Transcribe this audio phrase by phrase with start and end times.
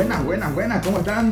[0.00, 1.30] Buenas, buenas, buenas, ¿cómo están?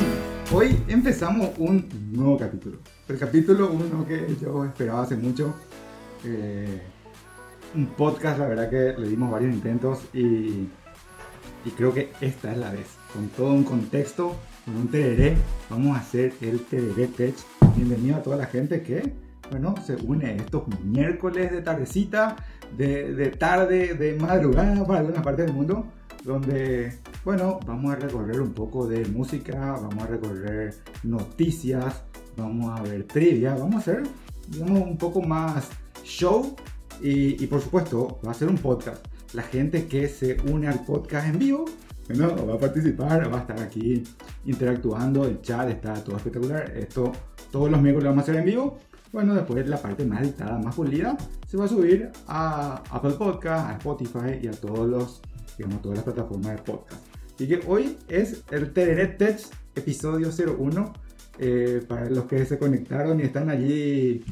[0.53, 2.77] Hoy empezamos un nuevo capítulo.
[3.09, 5.55] El capítulo uno que yo esperaba hace mucho.
[6.23, 6.83] Eh,
[7.75, 10.69] un podcast, la verdad que le dimos varios intentos y,
[11.79, 12.89] creo que esta es la vez.
[13.11, 14.37] Con todo un contexto,
[14.67, 15.39] con un tereré,
[15.71, 17.37] vamos a hacer el tereré tech.
[17.75, 19.15] Bienvenido a toda la gente que,
[19.51, 22.37] bueno, se une estos miércoles de tardecita,
[22.77, 25.87] de, de tarde, de madrugada para algunas partes del mundo
[26.25, 26.93] donde,
[27.29, 32.03] bueno, vamos a recorrer un poco de música, vamos a recorrer noticias,
[32.39, 34.05] vamos a ver trivia, vamos a hacer,
[34.49, 35.69] digamos, un poco más
[36.03, 36.57] show
[37.03, 39.07] y, por supuesto va a ser un podcast.
[39.35, 41.67] La gente que se une al podcast en vivo,
[42.09, 44.03] bueno, va a participar, va a estar aquí
[44.47, 46.73] interactuando, el chat está todo espectacular.
[46.79, 47.13] Esto
[47.53, 48.79] todos los miércoles vamos a hacer en vivo.
[49.13, 51.15] Bueno, después la parte más editada, más pulida,
[51.47, 55.21] se va a subir a Apple Podcast, a Spotify y a todos los
[55.59, 57.08] digamos, todas las plataformas de podcast.
[57.39, 59.39] Así que hoy es el Tereret Tech,
[59.77, 60.93] episodio 01.
[61.39, 64.25] Eh, para los que se conectaron y están allí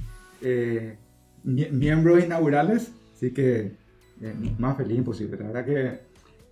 [0.43, 0.99] eh,
[1.45, 2.91] miembros inaugurales.
[3.15, 3.77] Así que
[4.21, 5.37] eh, más feliz imposible.
[5.37, 6.01] La verdad que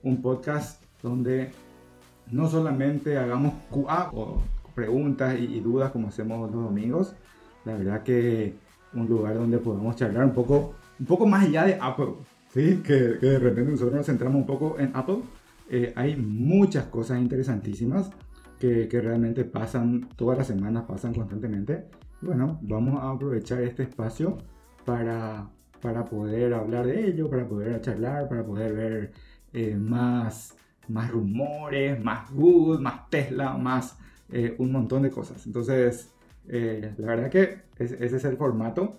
[0.05, 1.51] un podcast donde
[2.31, 4.41] no solamente hagamos QA o
[4.77, 7.17] preguntas y, dudas como hacemos los domingos,
[7.65, 8.55] la verdad que
[8.93, 12.15] un lugar donde podamos charlar un poco, un poco más allá de Apple.
[12.53, 12.81] ¿sí?
[12.85, 15.19] que, de repente nosotros nos centramos un poco en Apple.
[15.71, 18.11] Eh, hay muchas cosas interesantísimas
[18.59, 21.87] que, que, realmente pasan todas las semanas, pasan constantemente.
[22.21, 24.39] Bueno, vamos a aprovechar este espacio
[24.85, 29.13] para, para poder hablar de ello, para poder charlar, para poder ver
[29.53, 30.57] eh, más,
[30.89, 33.99] más rumores, más Google, más Tesla, más
[34.31, 35.47] eh, un montón de cosas.
[35.47, 36.11] Entonces,
[36.47, 38.99] la verdad que ese es el formato.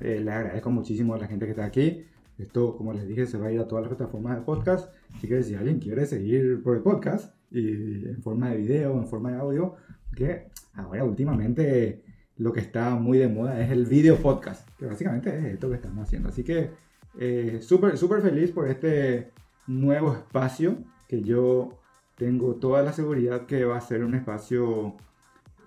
[0.00, 2.04] le agradezco muchísimo a la gente que está aquí.
[2.38, 4.92] Esto, como les dije, se va a ir a todas las plataformas de podcast.
[5.16, 9.06] Así que si alguien quiere seguir por el podcast, y en forma de video, en
[9.06, 9.74] forma de audio,
[10.14, 12.04] que ahora últimamente
[12.36, 15.76] lo que está muy de moda es el video podcast, que básicamente es esto que
[15.76, 16.28] estamos haciendo.
[16.28, 16.70] Así que
[17.18, 19.32] eh, súper, súper feliz por este
[19.66, 20.78] nuevo espacio
[21.08, 21.80] que yo
[22.14, 24.96] tengo toda la seguridad que va a ser un espacio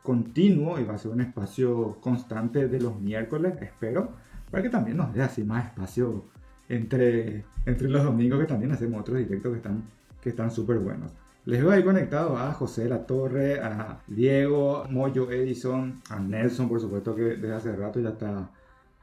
[0.04, 4.14] continuo y va a ser un espacio constante de los miércoles, espero,
[4.50, 6.31] para que también nos dé así más espacio
[6.76, 9.84] entre, entre los domingos que también hacemos otros directos que están
[10.22, 11.12] que están súper buenos.
[11.46, 16.70] Les voy a ir conectado a José La Torre, a Diego, Moyo Edison, a Nelson,
[16.70, 18.52] por supuesto que desde hace rato ya está,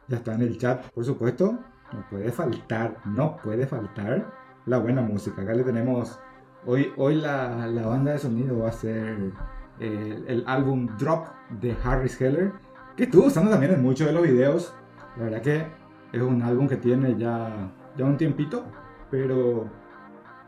[0.07, 0.85] ya está en el chat.
[0.93, 1.59] Por supuesto,
[1.93, 4.33] no puede faltar, no puede faltar
[4.67, 5.43] la buena música.
[5.43, 6.21] Acá le tenemos,
[6.65, 9.33] hoy, hoy la, la banda de sonido va a ser
[9.81, 11.27] el, el, álbum Drop
[11.61, 12.53] de Harris Heller,
[12.97, 14.73] que estuvo usando también en muchos de los videos.
[15.17, 15.67] La verdad que
[16.13, 18.65] es un álbum que tiene ya, ya un tiempito,
[19.11, 19.69] pero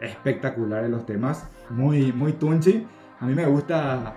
[0.00, 2.86] espectacular en los temas, muy, muy tunchy.
[3.20, 4.14] A mí me gusta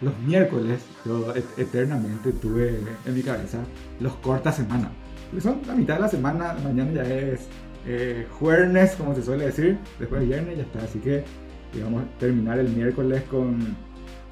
[0.00, 3.58] los miércoles, yo eternamente tuve en mi cabeza
[4.00, 4.90] los cortas semana.
[5.40, 7.46] Son la mitad de la semana, mañana ya es
[7.86, 10.80] eh, jueves, como se suele decir, después de viernes ya está.
[10.80, 11.24] Así que,
[11.72, 13.76] digamos, terminar el miércoles con,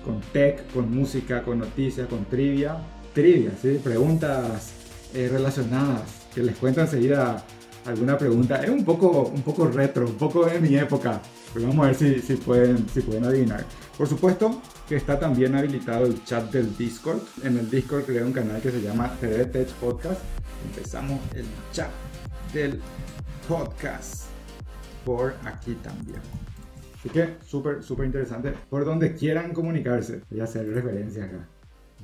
[0.05, 2.79] con tech, con música, con noticias, con trivia.
[3.15, 3.81] Trivia, ¿sí?
[3.83, 4.73] Preguntas
[5.15, 7.45] eh, relacionadas que les cuento enseguida
[7.85, 8.63] alguna pregunta.
[8.63, 11.21] Es un poco, un poco retro, un poco de mi época.
[11.53, 13.65] Pero vamos a ver si, si, pueden, si pueden adivinar.
[13.97, 17.21] Por supuesto que está también habilitado el chat del Discord.
[17.43, 20.21] En el Discord creé un canal que se llama TV Tech Podcast.
[20.67, 21.91] Empezamos el chat
[22.53, 22.81] del
[23.49, 24.27] podcast
[25.05, 26.21] por aquí también.
[26.99, 28.53] Así que súper, súper interesante.
[28.69, 30.23] Por donde quieran comunicarse.
[30.31, 31.49] Voy a hacer referencia acá.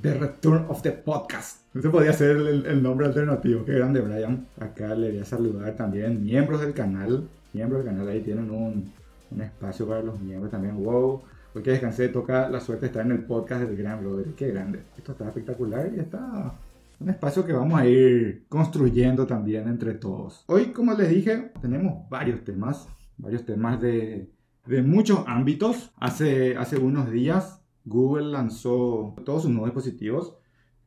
[0.01, 1.61] The Return of the Podcast.
[1.73, 3.65] Ese podría ser el, nombre alternativo.
[3.65, 4.45] Qué grande, Brian.
[4.59, 7.27] Acá le voy a saludar también miembros del canal.
[7.53, 8.91] Miembros del canal, ahí tienen un,
[9.31, 10.83] un espacio para los miembros también.
[10.83, 11.21] Wow.
[11.53, 14.33] Porque descansé, toca la suerte de estar en el podcast del Gran Brother.
[14.35, 14.83] Qué grande.
[14.97, 16.53] Esto está espectacular y está
[16.99, 20.43] un espacio que vamos a ir construyendo también entre todos.
[20.47, 22.87] Hoy, como les dije, tenemos varios temas.
[23.17, 24.29] Varios temas de,
[24.65, 25.91] de muchos ámbitos.
[25.97, 30.35] Hace, hace unos días Google lanzó todos sus nuevos dispositivos.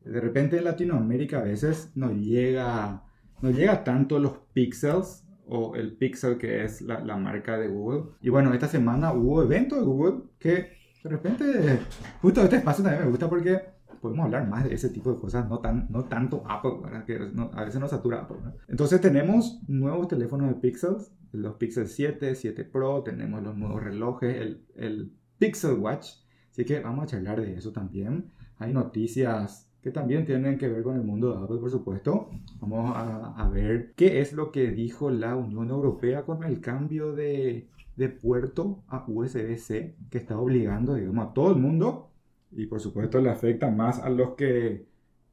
[0.03, 3.03] De repente en Latinoamérica a veces nos llega,
[3.41, 8.11] nos llega tanto los pixels o el Pixel que es la, marca de Google.
[8.21, 11.79] Y bueno, esta semana hubo evento de Google que de repente,
[12.21, 13.59] justo este espacio también me gusta porque
[14.01, 16.71] podemos hablar más de ese tipo de cosas, no, tan, no tanto Apple,
[17.05, 17.19] que
[17.53, 18.37] a veces nos satura Apple.
[18.67, 24.37] Entonces tenemos nuevos teléfonos de Pixels, los Pixel 7, 7 Pro, tenemos los nuevos relojes,
[24.37, 26.09] el, el Pixel Watch
[26.51, 28.31] Así que vamos a charlar de eso también.
[28.57, 32.29] Hay noticias que también tienen que ver con el mundo de Apple, por supuesto.
[32.59, 37.67] Vamos a, ver qué es lo que dijo la Unión Europea con el cambio de,
[37.95, 42.11] de puerto a USB-C que está obligando, digamos, a todo el mundo
[42.51, 44.85] y por supuesto le afecta más a los que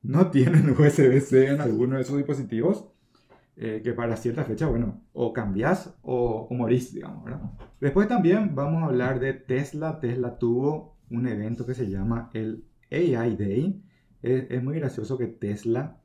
[0.02, 2.86] no tienen USB-C en alguno de esos dispositivos
[3.58, 7.40] eh, que para cierta fecha, bueno, o cambias o, morís, digamos, ¿verdad?
[7.80, 9.98] Después también vamos a hablar de Tesla.
[9.98, 13.82] Tesla tuvo un evento que se llama el AI Day.
[14.22, 16.00] Es, es muy gracioso que Tesla,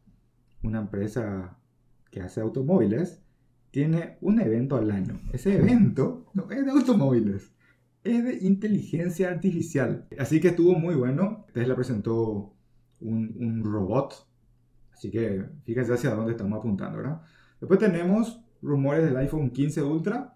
[0.64, 1.58] una empresa
[2.12, 3.24] que hace automóviles,
[3.72, 5.22] tiene un evento al año.
[5.32, 7.54] Ese evento no es de automóviles,
[8.04, 10.08] es de inteligencia artificial.
[10.20, 11.46] Así que estuvo muy bueno.
[11.54, 12.54] Tesla presentó
[13.00, 14.28] un, un robot.
[14.92, 17.22] Así que fíjense hacia dónde estamos apuntando, ¿verdad?
[17.60, 20.36] Después tenemos rumores del iPhone 15 Ultra.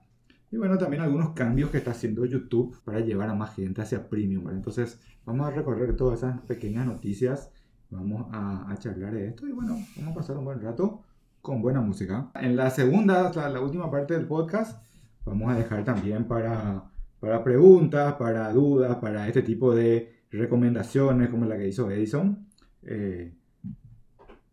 [0.55, 4.07] Y bueno, también algunos cambios que está haciendo YouTube para llevar a más gente hacia
[4.07, 4.49] premium.
[4.49, 7.51] Entonces, vamos a recorrer todas esas pequeñas noticias.
[7.89, 11.01] Vamos a, charlar de esto y bueno, vamos a pasar un buen rato
[11.41, 12.31] con buena música.
[12.35, 14.81] En la segunda, la, la última parte del podcast,
[15.25, 16.85] vamos a dejar también para,
[17.19, 22.47] para preguntas, para dudas, para este tipo de recomendaciones como la que hizo Edison.
[22.83, 23.35] Eh,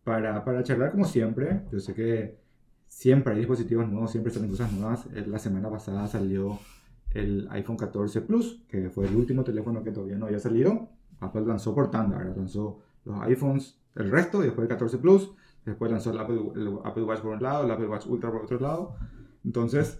[0.03, 1.63] para, para charlar como siempre.
[1.71, 2.42] Yo sé que
[2.93, 5.07] Siempre hay dispositivos nuevos, siempre salen cosas nuevas.
[5.15, 6.61] Eh, la semana pasada salió
[7.11, 10.91] el iPhone 14 Plus, que fue el último teléfono que todavía no había salido.
[11.19, 15.33] Apple lanzó por tanda, lanzó los iPhones, el resto, y después el 14 Plus.
[15.65, 18.95] Después lanzó el Apple, Watch por un lado, el Apple Watch Ultra por otro lado.
[19.43, 19.99] Entonces,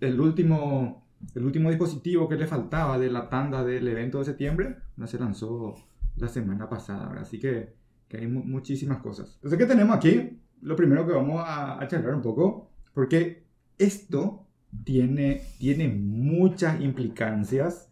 [0.00, 1.04] el último,
[1.34, 5.18] el último dispositivo que le faltaba de la tanda del evento de septiembre no se
[5.18, 5.74] lanzó
[6.16, 7.12] la semana pasada.
[7.20, 7.74] Así que,
[8.08, 9.34] que hay muchísimas cosas.
[9.34, 10.38] Entonces, ¿qué tenemos aquí?
[10.62, 13.44] Lo primero que vamos a, charlar un poco, porque
[13.78, 14.46] esto
[14.84, 17.90] tiene, tiene muchas implicancias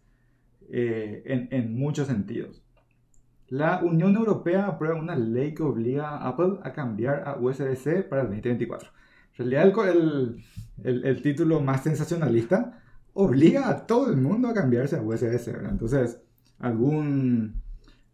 [0.69, 2.63] eh, en, en, muchos sentidos.
[3.47, 8.21] La Unión Europea aprueba una ley que obliga a Apple a cambiar a USB-C para
[8.21, 8.89] el 2024.
[9.39, 10.43] En realidad, el,
[10.83, 12.81] el, el, título más sensacionalista
[13.13, 15.51] obliga a todo el mundo a cambiarse a USB-C.
[15.69, 16.21] Entonces,
[16.59, 17.61] algún,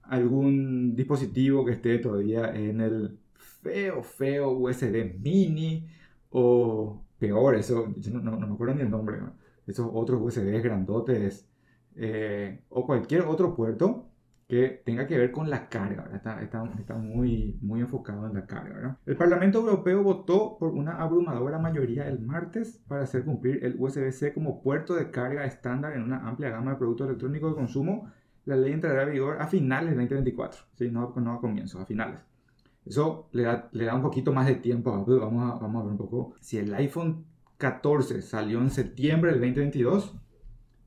[0.04, 3.20] algún dispositivo que esté todavía en el
[3.66, 5.88] feo, feo USB mini
[6.30, 9.18] o peor, eso, no, no, me acuerdo ni el nombre,
[9.66, 11.48] esos otros USB grandotes
[11.96, 14.10] eh, o cualquier otro puerto
[14.48, 18.46] que tenga que ver con la carga, está, está, está, muy, muy enfocado en la
[18.46, 19.00] carga.
[19.08, 24.34] El Parlamento Europeo votó por una abrumadora mayoría el martes para hacer cumplir el USB-C
[24.34, 28.12] como puerto de carga estándar en una amplia gama de productos electrónicos de consumo.
[28.46, 30.92] La ley entrará en vigor a finales de 2024, ¿sí?
[30.92, 32.20] no, no a comienzos, a finales.
[32.86, 35.16] Eso le da, le da un poquito más de tiempo a Apple.
[35.16, 36.36] Vamos a, vamos a ver un poco.
[36.40, 37.26] Si el iPhone
[37.58, 40.16] 14 salió en septiembre del 2022,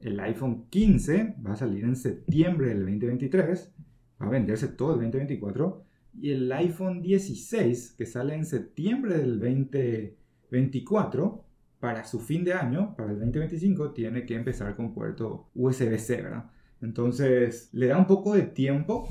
[0.01, 3.75] el iPhone 15 va a salir en septiembre del 2023,
[4.21, 5.85] va a venderse todo el 2024,
[6.21, 11.45] y el iPhone 16, que sale en septiembre del 2024,
[11.81, 16.51] para su fin de año, para el 2025, tiene que empezar con puerto USB-C, ¿verdad?
[16.81, 19.09] Entonces, le da un poco de tiempo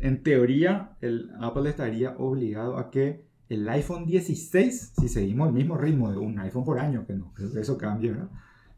[0.00, 5.76] en teoría, el Apple estaría obligado a que el iPhone 16, si seguimos el mismo
[5.76, 8.30] ritmo de un iPhone por año, que no creo que eso cambie, ¿verdad?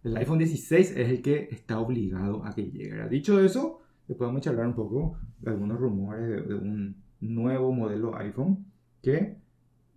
[0.03, 3.09] El iPhone 16 es el que está obligado a que llegue.
[3.09, 8.67] Dicho eso, le podemos hablar un poco de algunos rumores de, un nuevo modelo iPhone
[9.03, 9.37] que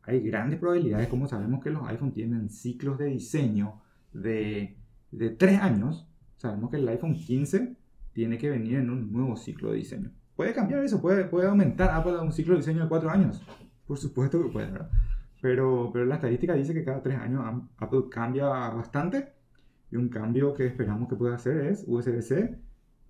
[0.03, 3.81] hay grandes probabilidades, como sabemos que los iPhone tienen ciclos de diseño
[4.13, 4.77] de,
[5.11, 6.07] de 3 años,
[6.37, 7.75] sabemos que el iPhone 15
[8.13, 10.11] tiene que venir en un nuevo ciclo de diseño.
[10.39, 13.41] Puede cambiar eso, puede, puede aumentar Apple a un ciclo de diseño de cuatro años.
[13.85, 14.69] Por supuesto que puede.
[15.41, 17.43] Pero, pero la estadística dice que cada tres años
[17.77, 19.33] Apple cambia bastante.
[19.91, 22.57] Y un cambio que esperamos que pueda hacer es USB-C.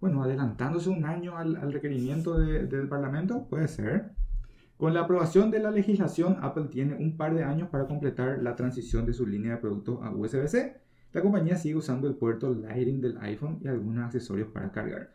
[0.02, 4.10] Bueno, adelantándose un año al requerimiento del Parlamento, puede ser.
[4.78, 8.56] Con la aprobación de la legislación, Apple tiene un par de años para completar la
[8.56, 10.82] transición de su línea de productos a USB-C.
[11.14, 15.12] La compañía sigue usando el puerto Lightning del iPhone y algunos accesorios para cargar.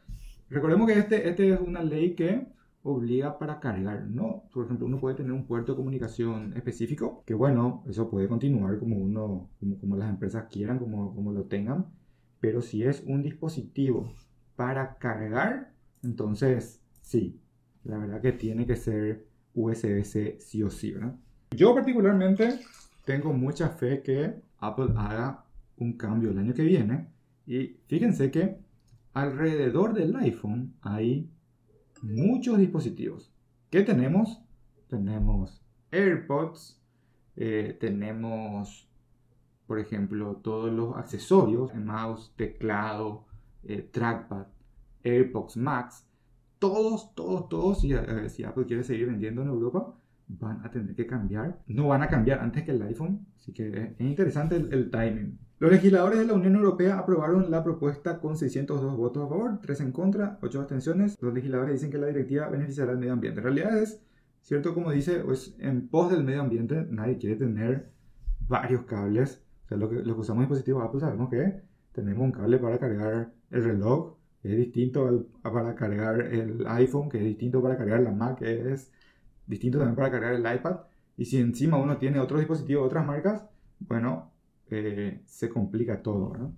[0.55, 2.47] Recordemos que este, este es una ley que
[2.85, 4.45] obliga para cargar, ¿no?
[4.53, 8.79] Por ejemplo, uno puede tener un puerto de comunicación específico, que bueno, eso puede continuar
[8.79, 11.87] como uno, como, como las empresas quieran, como, como lo tengan,
[12.39, 14.13] pero si es un dispositivo
[14.55, 15.73] para cargar,
[16.05, 17.41] entonces sí,
[17.83, 21.17] la verdad que tiene que ser USB-C sí o sí, ¿verdad?
[21.51, 22.61] Yo particularmente
[23.05, 25.47] tengo mucha fe que Apple haga
[25.79, 27.09] un cambio el año que viene
[27.45, 28.63] y fíjense que
[29.15, 31.31] alrededor del iPhone hay
[32.03, 33.33] muchos dispositivos.
[33.71, 34.43] ¿Qué tenemos?
[34.89, 36.83] Tenemos AirPods,
[37.37, 38.89] eh, tenemos,
[39.67, 43.25] por ejemplo, todos los accesorios, mouse, teclado,
[43.63, 44.47] eh, trackpad,
[45.05, 46.07] AirPods Max,
[46.59, 47.93] todos, todos, todos, si,
[48.29, 49.95] si, Apple quiere seguir vendiendo en Europa,
[50.29, 51.61] van a tener que cambiar.
[51.67, 53.27] No van a cambiar antes que el iPhone.
[53.39, 55.39] Así que es interesante el, timing.
[55.59, 59.81] Los legisladores de la Unión Europea aprobaron la propuesta con 602 votos a favor, 3
[59.81, 61.17] en contra, 8 abstenciones.
[61.21, 63.41] Los legisladores dicen que la directiva beneficiará al medio ambiente.
[63.41, 64.03] En realidad es
[64.43, 67.91] cierto, como dice, pues en pos del medio ambiente nadie quiere tener
[68.49, 69.43] varios cables.
[69.65, 71.63] O sea, lo que, lo que usamos dispositivos Apple sabemos que
[71.93, 77.19] tenemos un cable para cargar el reloj, que es distinto para cargar el iPhone, que
[77.19, 78.93] es distinto para cargar la Mac, que es
[79.47, 80.81] distinto también para cargar el iPad.
[81.17, 83.45] Y si encima uno tiene otros dispositivos, otras marcas,
[83.81, 84.31] bueno,
[84.71, 86.53] eh, se complica todo,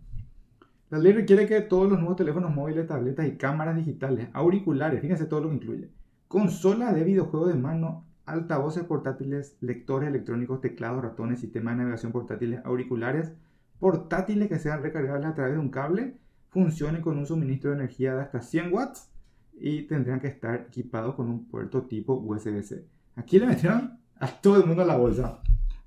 [0.90, 5.26] La ley requiere que todos los nuevos teléfonos móviles, tabletas y cámaras digitales, auriculares, fíjense
[5.26, 5.90] todo lo que incluye,
[6.28, 12.60] consolas de videojuegos de mano, altavoces portátiles, lectores electrónicos, teclados, ratones, sistemas de navegación portátiles,
[12.64, 13.32] auriculares,
[13.78, 16.16] portátiles que sean recargables a través de un cable,
[16.48, 19.10] funcionen con un suministro de energía de hasta 100 watts
[19.58, 22.86] y tendrían que estar equipados con un puerto tipo USB-C.
[23.16, 25.40] Aquí le metieron a todo el mundo a la bolsa.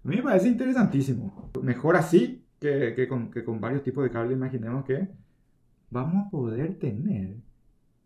[0.04, 1.52] A mí me parece interesantísimo.
[1.62, 4.36] Mejor así que, que, con, que con varios tipos de cables.
[4.36, 5.08] Imaginemos que
[5.90, 7.38] vamos a poder tener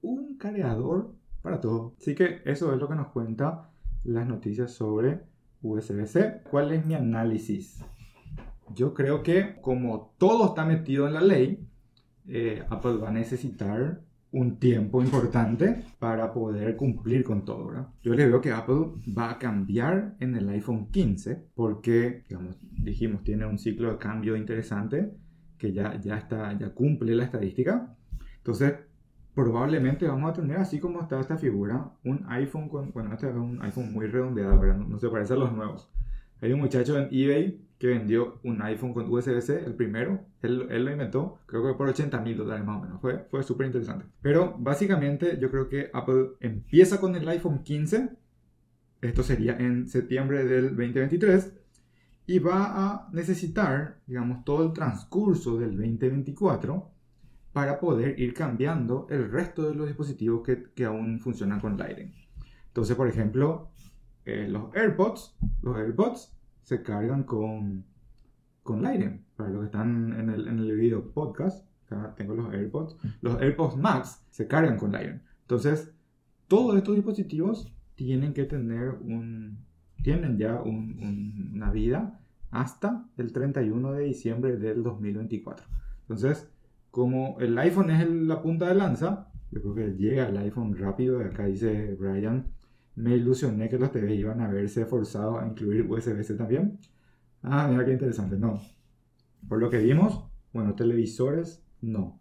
[0.02, 1.94] un cargador para todo.
[2.00, 3.70] Así que eso es lo que nos cuenta
[4.04, 5.22] las noticias sobre
[5.62, 6.42] USB-C.
[6.50, 7.84] ¿Cuál es mi análisis?
[8.74, 11.68] Yo creo que como todo está metido en la ley,
[12.28, 14.02] eh, Apple va a necesitar
[14.34, 17.68] un tiempo importante para poder cumplir con todo.
[17.68, 17.88] ¿verdad?
[18.02, 18.88] Yo le veo que Apple
[19.18, 24.36] va a cambiar en el iPhone 15 porque, digamos, dijimos, tiene un ciclo de cambio
[24.36, 25.14] interesante
[25.58, 27.96] que ya, ya, está, ya cumple la estadística.
[28.38, 28.74] Entonces,
[29.36, 33.36] probablemente vamos a tener, así como está esta figura, un iPhone con, bueno, este es
[33.36, 34.78] un iPhone muy redondeado, ¿verdad?
[34.78, 35.90] No, no se parece a los nuevos.
[36.42, 40.26] Hay un muchacho en eBay que vendió un iPhone con USB-C, el primero.
[40.42, 43.02] Él, él, lo inventó, creo que por 80 mil dólares más o menos.
[43.02, 44.06] Fue, fue súper interesante.
[44.22, 48.10] Pero básicamente yo creo que Apple empieza con el iPhone 15.
[49.02, 51.52] Esto sería en septiembre del 2023.
[52.26, 56.90] Y va a necesitar, digamos, todo el transcurso del 2024
[57.52, 62.14] para poder ir cambiando el resto de los dispositivos que, que aún funcionan con Lightning.
[62.68, 63.72] Entonces, por ejemplo,
[64.24, 66.34] eh, los AirPods, los AirPods
[66.64, 67.86] se cargan con,
[68.64, 69.24] con Lightning.
[69.36, 72.98] Para los que están en el, en el video podcast, acá tengo los AirPods.
[73.22, 75.22] Los AirPods Max se cargan con Lightning.
[75.42, 75.94] Entonces,
[76.48, 79.66] todos estos dispositivos tienen que tener un,
[80.02, 82.20] tienen ya una vida
[82.52, 85.66] hasta el 31 de diciembre del 2024.
[86.02, 86.50] Entonces,
[86.92, 91.20] como el iPhone es la punta de lanza, yo creo que llega el iPhone rápido.
[91.20, 92.46] Acá dice Brian
[92.96, 96.80] me ilusioné que los TV iban a verse forzados a incluir USB-C también.
[97.42, 98.38] Ah, mira qué interesante.
[98.38, 98.62] No.
[99.48, 102.20] Por lo que vimos, bueno, televisores, no.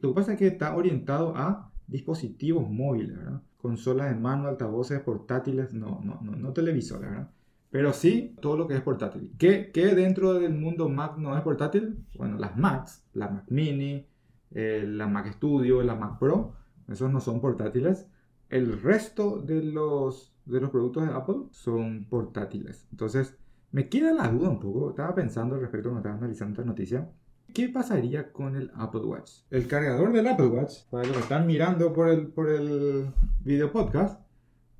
[0.00, 3.42] Lo que pasa es que está orientado a dispositivos móviles, ¿verdad?
[3.58, 7.30] Consolas de mano, altavoces, portátiles, no, no, no, no televisores, ¿verdad?
[7.70, 9.34] Pero sí todo lo que es portátil.
[9.38, 12.04] ¿Qué, ¿Qué, dentro del mundo Mac no es portátil?
[12.16, 14.06] Bueno, las Macs, la Mac Mini,
[14.52, 16.54] eh, la Mac Studio, la Mac Pro,
[16.88, 18.06] esos no son portátiles
[18.50, 22.86] el resto de los, de los productos de Apple son portátiles.
[22.90, 23.36] Entonces,
[23.72, 24.90] me queda la duda un poco.
[24.90, 27.10] Estaba pensando respecto a cuando estaba analizando esta noticia.
[27.52, 29.42] ¿Qué pasaría con el Apple Watch?
[29.50, 33.12] El cargador del Apple Watch, para los que están mirando por el, por el
[33.44, 34.20] video podcast,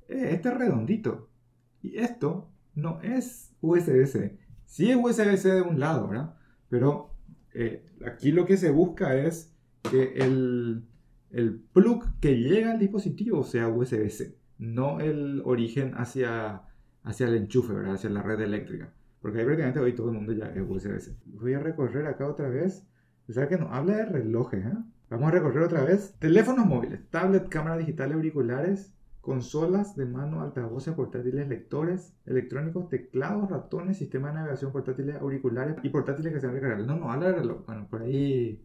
[0.07, 1.29] es este redondito.
[1.81, 4.37] Y esto no es USB-C.
[4.65, 6.35] Sí es USB-C de un lado, ¿verdad?
[6.69, 7.11] Pero
[7.53, 9.53] eh, aquí lo que se busca es
[9.89, 10.83] que el,
[11.35, 16.61] el plug que llega al dispositivo sea USB-C, no el origen hacia,
[17.03, 17.95] hacia el enchufe, ¿verdad?
[17.95, 18.93] hacia la red eléctrica.
[19.21, 21.17] Porque ahí prácticamente hoy todo el mundo ya es USB-C.
[21.25, 22.87] Voy a recorrer acá otra vez.
[23.27, 24.65] O que no habla de relojes.
[24.65, 24.77] ¿eh?
[25.09, 26.15] Vamos a recorrer otra vez.
[26.19, 33.97] Teléfonos móviles, tablet, cámara digital, auriculares, consolas de mano, altavoces portátiles, lectores electrónicos, teclados, ratones,
[33.97, 36.87] sistema de navegación portátiles, auriculares y portátiles que sean recargables.
[36.87, 37.65] No, no, habla de reloj.
[37.65, 38.63] Bueno, por ahí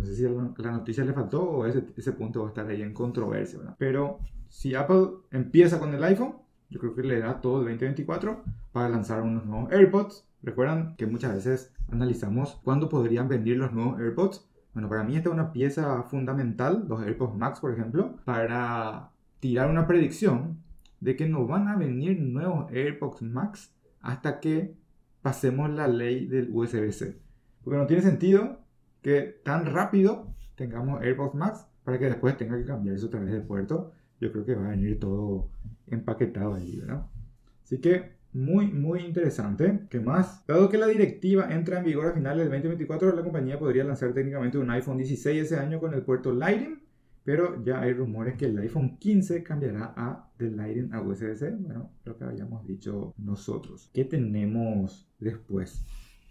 [0.00, 2.82] no sé si la noticia le faltó o ese, ese punto va a estar ahí
[2.82, 3.76] en controversia, ¿verdad?
[3.78, 6.36] Pero si Apple empieza con el iPhone,
[6.70, 8.42] yo creo que le da todo el 2024
[8.72, 10.26] para lanzar unos nuevos AirPods.
[10.42, 14.48] Recuerdan que muchas veces analizamos cuándo podrían venir los nuevos AirPods.
[14.72, 19.68] Bueno, para mí esta es una pieza fundamental, los AirPods Max, por ejemplo, para tirar
[19.68, 20.58] una predicción
[21.00, 24.74] de que no van a venir nuevos AirPods Max hasta que
[25.22, 27.18] pasemos la ley del USB-C.
[27.62, 28.59] Porque no tiene sentido
[29.02, 33.40] que tan rápido tengamos AirPods Max para que después tenga que cambiarse otra vez de
[33.40, 33.92] puerto.
[34.20, 35.48] Yo creo que va a venir todo
[35.86, 37.06] empaquetado ahí, ¿verdad?
[37.64, 39.86] Así que muy, muy interesante.
[39.88, 40.46] ¿Qué más?
[40.46, 44.12] Dado que la directiva entra en vigor a finales del 2024, la compañía podría lanzar
[44.12, 46.80] técnicamente un iPhone 16 ese año con el puerto Lightning
[47.24, 51.90] pero ya hay rumores que el iPhone 15 cambiará a de Lightning a USB-C, bueno,
[52.04, 53.90] lo que habíamos dicho nosotros.
[53.92, 55.84] ¿Qué tenemos después?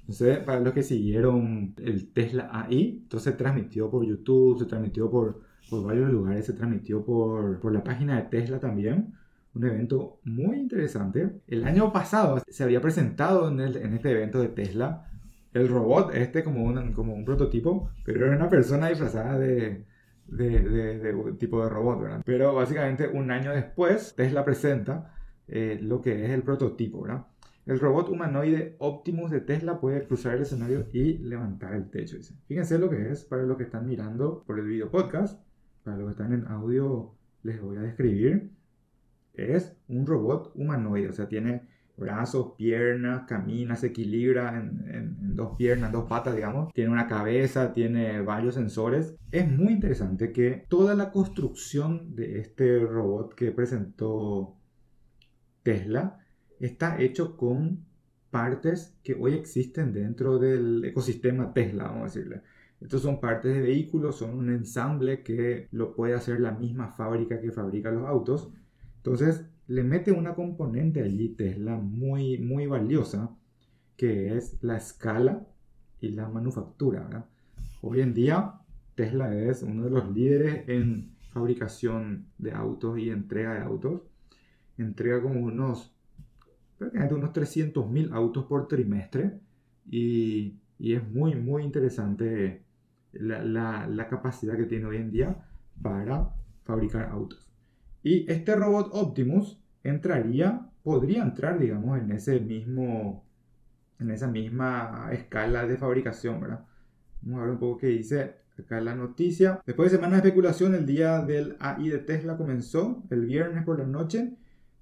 [0.10, 5.08] Entonces, para los que siguieron el Tesla AI, entonces se transmitió por YouTube, se transmitió
[5.08, 9.14] por, por varios lugares, se transmitió por, por la página de Tesla también
[9.54, 11.42] un evento muy interesante.
[11.46, 15.06] El año pasado se había presentado en, en, este evento de Tesla
[15.54, 19.86] el robot este como un, como un prototipo, pero era una persona disfrazada de,
[20.26, 22.22] de, de, tipo de robot, ¿verdad?
[22.26, 25.14] Pero básicamente un año después Tesla presenta
[25.48, 27.28] eh, lo que es el prototipo, ¿verdad?
[27.70, 32.18] El robot humanoide Optimus de Tesla puede cruzar el escenario y levantar el techo.
[32.18, 32.34] Dice.
[32.48, 35.40] Fíjense lo que es para los que están mirando por el video podcast.
[35.84, 38.50] Para los que están en audio les voy a describir
[39.36, 41.62] es un robot humanoide, o sea, tiene
[41.96, 46.74] brazos, piernas, camina, se equilibra en, dos piernas, dos patas, digamos.
[46.74, 49.16] Tiene una cabeza, tiene varios sensores.
[49.30, 54.56] Es muy interesante que toda la construcción de este robot que presentó
[55.62, 56.20] Tesla
[56.60, 57.86] está hecho con
[58.32, 62.42] partes que hoy existen dentro del ecosistema Tesla, vamos a decirle.
[62.80, 67.42] Estos son partes de vehículos, son un ensamble que lo puede hacer la misma fábrica
[67.42, 68.50] que fabrica los autos
[69.00, 73.36] entonces le mete una componente allí Tesla muy, muy valiosa,
[73.96, 75.48] que es la escala
[76.02, 77.26] y la manufactura.
[77.82, 78.56] Hoy en día
[78.96, 84.02] Tesla es uno de los líderes en fabricación de autos y entrega de autos.
[84.78, 85.94] Entrega como unos,
[86.80, 89.40] prácticamente unos 300.000 autos por trimestre
[89.90, 92.64] y, y, es muy, muy interesante
[93.12, 95.36] la, la, la capacidad que tiene hoy en día
[95.82, 96.34] para
[96.64, 97.52] fabricar autos.
[98.02, 103.26] Y este robot Optimus entraría, podría entrar, digamos, en ese mismo,
[104.00, 106.66] en esa misma escala de fabricación, ¿verdad?
[107.22, 109.62] Vamos a ver un poco qué dice acá la noticia.
[109.66, 113.80] Después de semanas de especulación, el día del AI de Tesla comenzó el viernes por
[113.80, 114.34] la noche.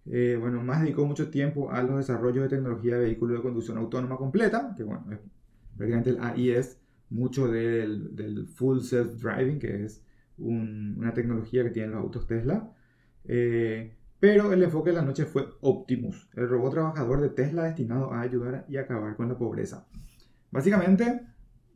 [0.10, 3.78] Eh, bueno, más dedicó mucho tiempo a los desarrollos de tecnología de vehículos de conducción
[3.78, 5.06] autónoma completa, que bueno,
[5.76, 6.80] prácticamente el AI es
[7.10, 10.04] mucho del, del full self-driving, que es
[10.38, 12.72] una tecnología que tienen los autos Tesla.
[13.26, 18.14] Eh, pero el enfoque de la noche fue Optimus, el robot trabajador de Tesla destinado
[18.14, 19.88] a ayudar y acabar con la pobreza.
[20.50, 21.22] Básicamente,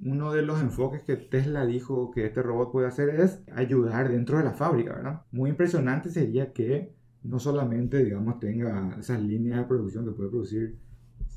[0.04, 4.38] uno de los enfoques que Tesla dijo que este robot puede hacer es ayudar dentro
[4.38, 5.22] de la fábrica, ¿verdad?
[5.32, 10.78] Muy impresionante sería que no solamente, digamos, tenga esas líneas de producción que puede producir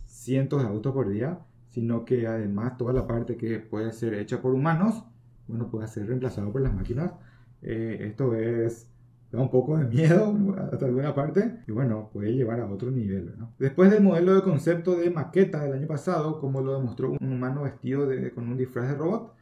[0.06, 4.40] cientos de autos por día, sino que además toda la parte que puede ser hecha
[4.40, 5.04] por humanos,
[5.48, 7.12] bueno, puede ser reemplazado por las máquinas.
[7.62, 8.88] Eh, esto es
[9.34, 10.34] da un poco de miedo
[10.72, 13.34] hasta alguna parte y bueno, puede llevar a otro nivel.
[13.58, 17.62] Después del modelo de concepto de maqueta del año pasado, como lo demostró un humano
[17.62, 19.34] vestido con un disfraz de robot,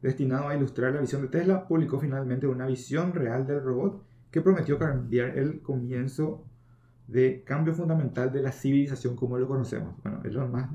[0.00, 4.40] destinado a ilustrar la visión de Tesla, publicó finalmente una visión real del robot que
[4.40, 6.44] prometió cambiar el comienzo
[7.06, 9.94] de cambio fundamental de la civilización como lo conocemos.
[10.02, 10.70] Bueno, es lo más...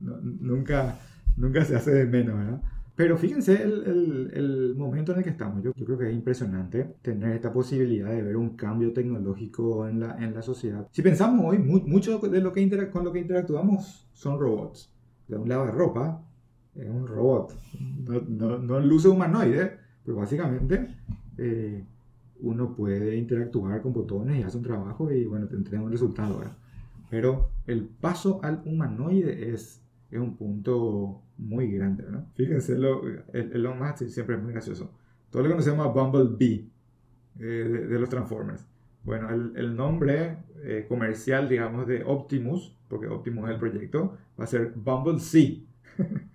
[0.00, 0.98] nunca,
[1.36, 2.62] nunca se hace de menos, ¿verdad?
[2.96, 5.62] Pero fíjense el, el, momento en el que estamos.
[5.64, 9.98] Yo, yo, creo que es impresionante tener esta posibilidad de ver un cambio tecnológico en
[9.98, 10.86] la, en la sociedad.
[10.92, 14.92] Si pensamos hoy, mucho de lo que con lo que interactuamos son robots.
[15.26, 16.22] De un lado de ropa,
[16.76, 17.52] es un robot.
[17.80, 20.86] No, no, no luce humanoide, pero básicamente
[21.38, 21.84] eh,
[22.40, 26.42] uno puede interactuar con botones y hace un trabajo y bueno, te entrega un resultado.
[27.10, 32.26] Pero el paso al humanoide es, es un punto muy grande, ¿no?
[32.34, 34.92] Fíjense, lo, Elon Musk siempre es muy gracioso.
[35.30, 36.70] Todo lo conocemos a Bumblebee
[37.40, 38.66] eh, de, los Transformers.
[39.02, 44.44] Bueno, el, el nombre eh, comercial, digamos, de Optimus, porque Optimus es el proyecto, va
[44.44, 45.66] a ser Bumblebee.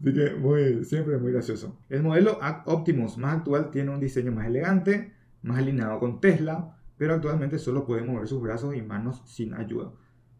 [0.00, 1.78] Así que muy, siempre muy gracioso.
[1.88, 5.12] El modelo Optimus más actual tiene un diseño más elegante,
[5.46, 9.92] más alineado con Tesla, pero actualmente solo puede mover sus brazos y manos sin ayuda.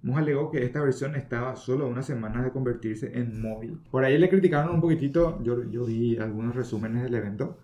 [0.02, 3.80] Musk alegó que esta versión estaba solo a unas semanas de convertirse en móvil.
[3.90, 7.58] Por ahí le criticaron un poquitito, yo, yo vi algunos resúmenes del evento,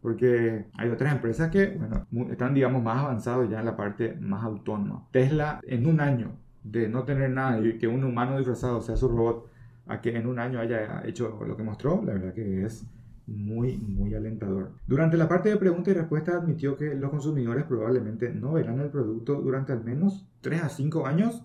[0.00, 4.44] porque hay otras empresas que, bueno, están, digamos, más avanzados ya en la parte más
[4.44, 5.08] autónoma.
[5.10, 9.08] Tesla, en un año de no tener nada y que un humano disfrazado sea su
[9.08, 9.50] robot,
[9.86, 12.86] a que en un año haya hecho lo que mostró, la verdad que es
[13.28, 14.72] muy, muy alentador.
[14.86, 18.88] Durante la parte de preguntas y respuestas admitió que los consumidores probablemente no verán el
[18.88, 21.44] producto durante al menos 3 a 5 años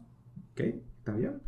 [0.54, 0.60] ¿Ok?
[1.00, 1.42] ¿Está bien?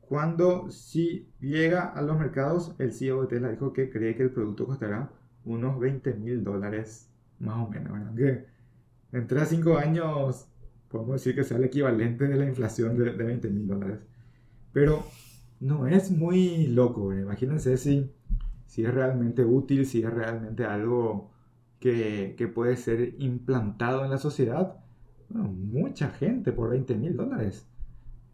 [0.00, 4.30] Cuando si llega a los mercados, el CEO de Tesla dijo que cree que el
[4.30, 5.10] producto costará
[5.44, 7.92] unos 20 mil dólares más o menos.
[7.92, 8.14] ¿verdad?
[8.14, 10.48] Que en 3 a 5 años
[10.88, 13.98] podemos decir que sea el equivalente de la inflación de, de 20 mil dólares.
[14.72, 15.04] Pero
[15.60, 17.12] no es muy loco.
[17.12, 18.10] Imagínense si,
[18.68, 21.30] si es realmente útil, si es realmente algo
[21.80, 24.76] que, que puede ser implantado en la sociedad,
[25.30, 27.66] mucha gente por 20 mil dólares.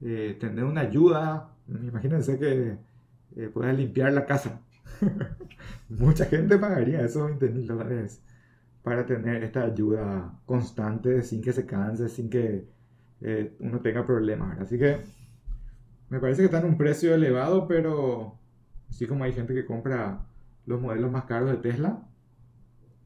[0.00, 2.76] Eh, tener una ayuda, imagínense que
[3.36, 4.60] eh, puedas limpiar la casa.
[5.88, 8.20] mucha gente pagaría esos 20 mil dólares
[8.82, 12.66] para tener esta ayuda constante sin que se canse, sin que
[13.20, 14.60] eh, uno tenga problemas.
[14.60, 14.98] Así que
[16.10, 18.40] me parece que está en un precio elevado, pero
[18.94, 20.24] así como hay gente que compra
[20.66, 22.06] los modelos más caros de Tesla,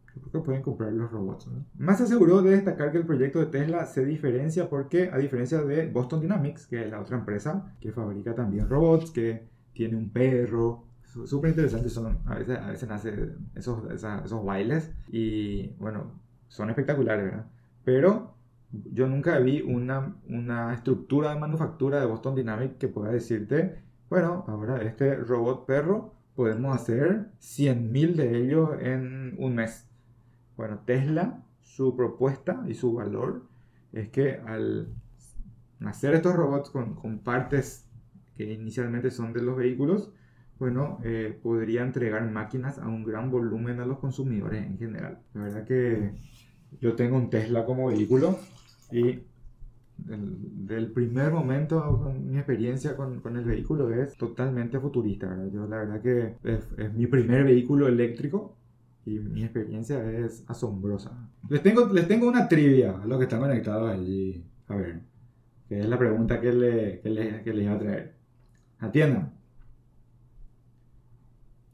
[0.05, 1.49] creo que pueden comprar los robots.
[1.79, 5.89] Más aseguró de destacar que el proyecto de Tesla se diferencia porque, a diferencia de
[5.89, 10.85] Boston Dynamics, que es la otra empresa que fabrica también robots, que tiene un perro,
[11.25, 16.13] súper interesantes son, a veces, a veces nace esos, esos bailes y bueno,
[16.49, 17.47] son espectaculares, ¿verdad?
[17.83, 18.35] Pero
[18.93, 24.45] yo nunca vi una, una estructura de manufactura de Boston Dynamics que pueda decirte, bueno,
[24.47, 29.89] ahora este robot perro podemos hacer 100.000 de ellos en un mes.
[30.57, 33.47] Bueno, Tesla, su propuesta y su valor
[33.93, 34.89] es que al
[35.85, 37.89] hacer estos robots con, con partes
[38.37, 40.11] que inicialmente son de los vehículos,
[40.59, 45.21] bueno, eh, podría entregar máquinas a un gran volumen a los consumidores en general.
[45.35, 46.15] La verdad que
[46.81, 48.39] yo tengo un Tesla como vehículo
[48.91, 49.21] y
[49.99, 55.29] del, primer momento mi experiencia con, con, el vehículo es totalmente futurista.
[55.53, 58.57] Yo la verdad que es, mi primer vehículo eléctrico
[59.05, 61.29] y mi experiencia es asombrosa.
[61.49, 64.45] Les tengo, les tengo una trivia a los que están conectados allí.
[64.69, 65.01] A ver,
[65.69, 67.11] que es la pregunta que, le, que
[67.53, 68.15] les iba a traer.
[68.79, 69.33] Atiendan.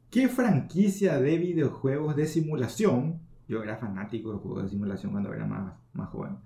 [0.09, 5.45] ¿Qué franquicia de videojuegos de simulación, yo era fanático de juegos de simulación cuando era
[5.45, 6.37] más, más joven,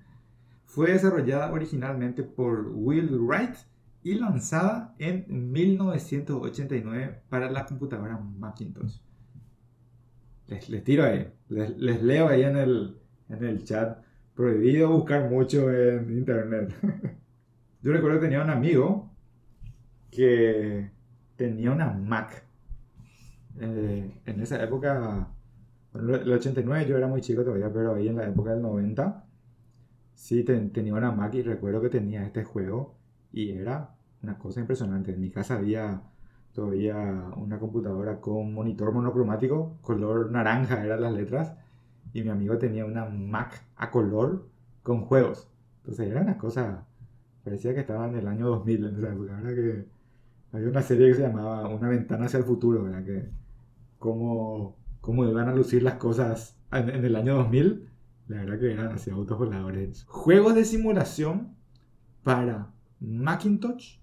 [0.69, 3.55] fue desarrollada originalmente por Will Wright
[4.03, 8.99] y lanzada en 1989 para la computadora Macintosh?
[10.45, 12.97] Les, tiro ahí, les, leo ahí en el,
[13.29, 13.97] en el chat.
[14.35, 16.75] Prohibido buscar mucho en internet.
[17.81, 19.11] yo recuerdo que tenía un amigo
[20.11, 20.91] que
[21.35, 22.43] tenía una Mac
[23.59, 25.29] eh, en esa época,
[25.95, 29.28] en el 89 yo era muy chico todavía, pero ahí en la época del 90,
[30.19, 32.93] sí tenía una Mac y recuerdo que tenía este juego
[33.31, 35.13] y era una cosa impresionante.
[35.13, 36.01] En mi casa había
[36.53, 36.97] todavía
[37.37, 41.55] una computadora con monitor monocromático, color naranja eran las letras,
[42.13, 44.45] y mi amigo tenía una Mac a color
[44.83, 45.47] con juegos.
[45.79, 46.85] Entonces era una cosa,
[47.45, 49.85] parecía que estaba en el año 2000 en esa época, que
[50.51, 53.05] había una serie que se llamaba Una ventana hacia el futuro, ¿verdad?
[53.05, 53.29] Que
[53.99, 57.88] cómo, cómo iban a lucir las cosas en, el año 2000,
[58.29, 60.05] la verdad que eran así autos voladores.
[60.07, 61.55] Juegos de simulación
[62.23, 63.97] para Macintosh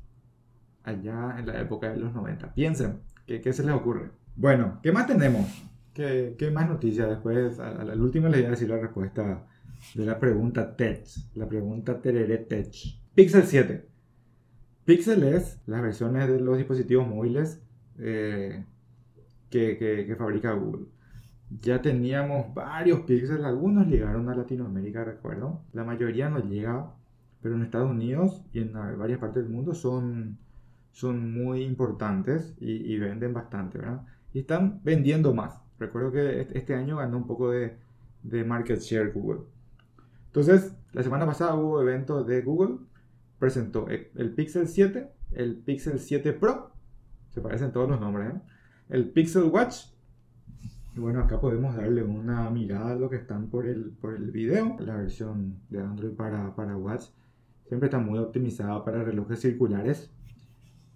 [0.82, 2.52] allá en la época de los 90.
[2.52, 4.10] Piensen, ¿qué, se les ocurre?
[4.36, 5.46] Bueno, ¿qué más tenemos?
[5.94, 7.08] ¿Qué, qué más noticias?
[7.08, 9.46] Después, al, al, último les voy a decir la respuesta
[9.94, 11.06] de la pregunta Tech.
[11.34, 12.74] La pregunta Terere Tech.
[13.14, 13.88] Pixel 7.
[14.84, 17.60] Pixel es las versiones de los dispositivos móviles
[17.98, 18.64] eh,
[19.50, 20.86] que, fabrica Google.
[21.50, 25.62] Ya teníamos varios píxeles, algunos llegaron a Latinoamérica, recuerdo.
[25.72, 26.92] La mayoría no llega,
[27.40, 30.38] pero en Estados Unidos y en varias partes del mundo son,
[30.90, 34.02] son muy importantes y, venden bastante, ¿verdad?
[34.32, 35.60] Y están vendiendo más.
[35.78, 37.76] Recuerdo que este año ganó un poco de,
[38.22, 39.42] de market share Google.
[40.26, 42.78] Entonces, la semana pasada hubo evento de Google,
[43.38, 46.72] presentó el Pixel 7, el Pixel 7 Pro,
[47.36, 48.40] se parecen todos los nombres, ¿eh?
[48.88, 49.88] el Pixel Watch.
[50.96, 54.76] Bueno, acá podemos darle una mirada a lo que están por el, por el video.
[54.80, 57.08] La versión de Android para, para Watch
[57.68, 60.10] siempre está muy optimizada para relojes circulares.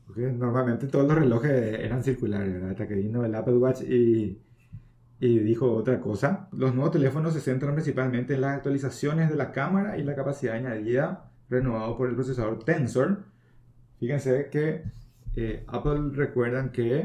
[0.06, 2.70] Porque normalmente todos los relojes eran circulares, ¿verdad?
[2.70, 4.40] Hasta que vino el Apple Watch y,
[5.20, 6.48] y dijo otra cosa.
[6.52, 10.54] Los nuevos teléfonos se centran principalmente en las actualizaciones de la cámara y la capacidad
[10.54, 13.24] añadida renovado por el procesador Tensor.
[13.98, 14.82] Fíjense que
[15.36, 17.00] eh, Apple recuerdan que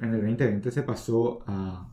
[0.00, 1.90] en el 2020 se pasó a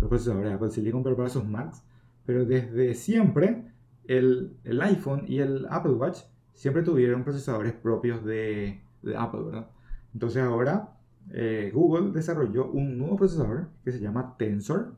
[0.00, 1.82] los procesadores Apple Silicon para sus Macs,
[2.26, 3.64] pero desde siempre
[4.06, 6.20] el, el, iPhone y el Apple Watch
[6.54, 9.68] siempre tuvieron procesadores propios de, de Apple, ¿verdad?
[10.12, 10.96] Entonces ahora
[11.32, 14.96] eh, Google desarrolló un nuevo procesador que se llama Tensor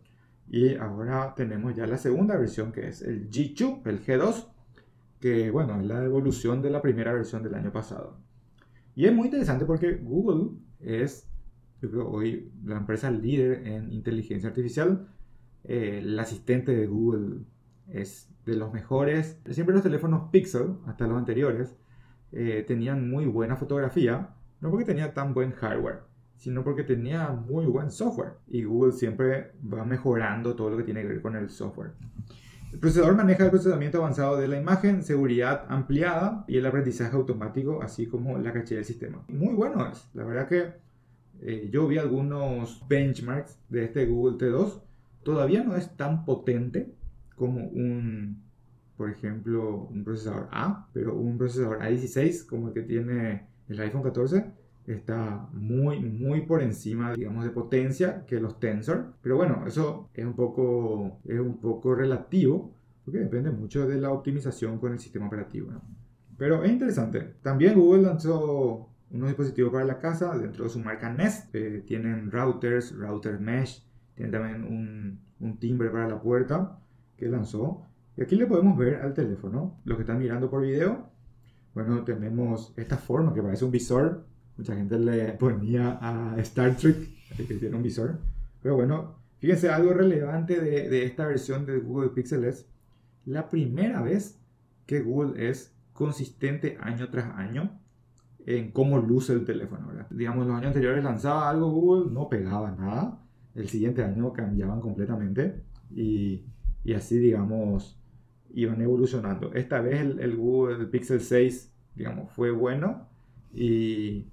[0.49, 4.47] y ahora tenemos ya la segunda versión que es el G2, el G2,
[5.21, 8.17] que bueno, es la evolución de la primera versión del año pasado.
[8.95, 11.32] Y es muy interesante porque Google es
[11.83, 15.09] yo creo hoy la empresa líder en inteligencia artificial,
[15.65, 17.41] eh, el asistente de Google
[17.89, 19.41] es de los mejores.
[19.51, 21.77] Siempre los teléfonos Pixel, hasta los anteriores,
[22.31, 26.03] eh, tenían muy buena fotografía, no porque tenía tan buen hardware,
[26.37, 28.35] sino porque tenía muy buen software.
[28.47, 31.91] Y Google siempre va mejorando todo lo que tiene que ver con el software.
[32.73, 37.83] El procesador maneja el procesamiento avanzado de la imagen, seguridad ampliada y el aprendizaje automático,
[37.83, 39.23] así como la caché del sistema.
[39.29, 40.09] Muy bueno es.
[40.15, 40.92] La verdad que
[41.45, 44.81] eh, yo vi algunos benchmarks de este Google T2.
[45.25, 46.95] Todavía no es tan potente
[47.37, 48.43] como un,
[48.97, 54.03] por ejemplo, un procesador A, pero un procesador A16 como el que tiene el iPhone
[54.03, 54.53] 14
[54.87, 59.15] está muy, muy por encima, digamos, de potencia que los Tensor.
[59.23, 62.73] Pero bueno, eso es un poco, es un poco relativo,
[63.05, 65.71] porque depende mucho de la optimización con el sistema operativo.
[66.37, 67.35] Pero es interesante.
[67.43, 71.55] También Google lanzó unos dispositivos para la casa dentro de su marca Nest.
[71.55, 76.79] Eh, tienen routers, router mesh, tienen también un, un timbre para la puerta
[77.17, 77.87] que lanzó.
[78.17, 81.11] Y aquí le podemos ver al teléfono, los que están mirando por video.
[81.75, 86.97] Bueno, tenemos esta forma que parece un visor Mucha gente le ponía a Star Trek,
[87.37, 88.19] que tiene un visor.
[88.63, 92.67] Pero bueno, fíjense, algo relevante de, de esta versión de Google Pixel es
[93.25, 94.39] la primera vez
[94.87, 97.81] que Google es consistente año tras año
[98.47, 99.89] en cómo luce el teléfono.
[99.89, 100.07] ¿verdad?
[100.11, 103.19] Digamos, los años anteriores lanzaba algo Google, no pegaba nada.
[103.55, 106.45] El siguiente año cambiaban completamente y,
[106.85, 108.01] y así, digamos,
[108.55, 109.53] iban evolucionando.
[109.53, 113.09] Esta vez el, el Google Pixel 6, digamos, fue bueno
[113.53, 114.27] y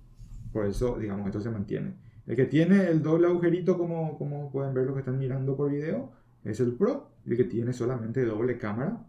[0.52, 1.96] por eso, digamos, esto se mantiene.
[2.26, 5.72] El que tiene el doble agujerito, como, como pueden ver los que están mirando por
[5.72, 6.12] video,
[6.44, 7.10] es el Pro.
[7.26, 9.06] El que tiene solamente doble cámara,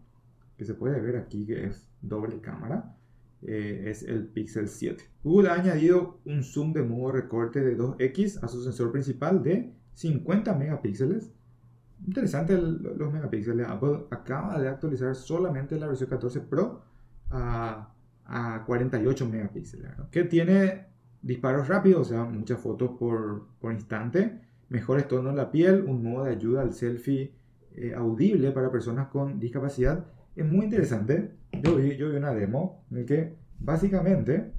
[0.57, 2.95] que se puede ver aquí que es doble cámara,
[3.43, 5.03] eh, es el Pixel 7.
[5.23, 9.73] Google ha añadido un zoom de modo recorte de 2x a su sensor principal de
[9.95, 11.31] 50 megapíxeles.
[12.05, 13.67] Interesante los megapíxeles.
[13.67, 16.81] Apple acaba de actualizar solamente la versión 14 Pro
[17.29, 17.93] a,
[18.25, 19.91] a 48 megapíxeles.
[20.11, 20.85] Que tiene
[21.21, 26.03] disparos rápidos, o sea, muchas fotos por, por instante, mejores tonos en la piel, un
[26.03, 27.33] modo de ayuda al selfie
[27.75, 30.05] eh, audible para personas con discapacidad.
[30.35, 31.31] Es muy interesante.
[31.51, 34.51] Yo vi, yo vi una demo en que básicamente,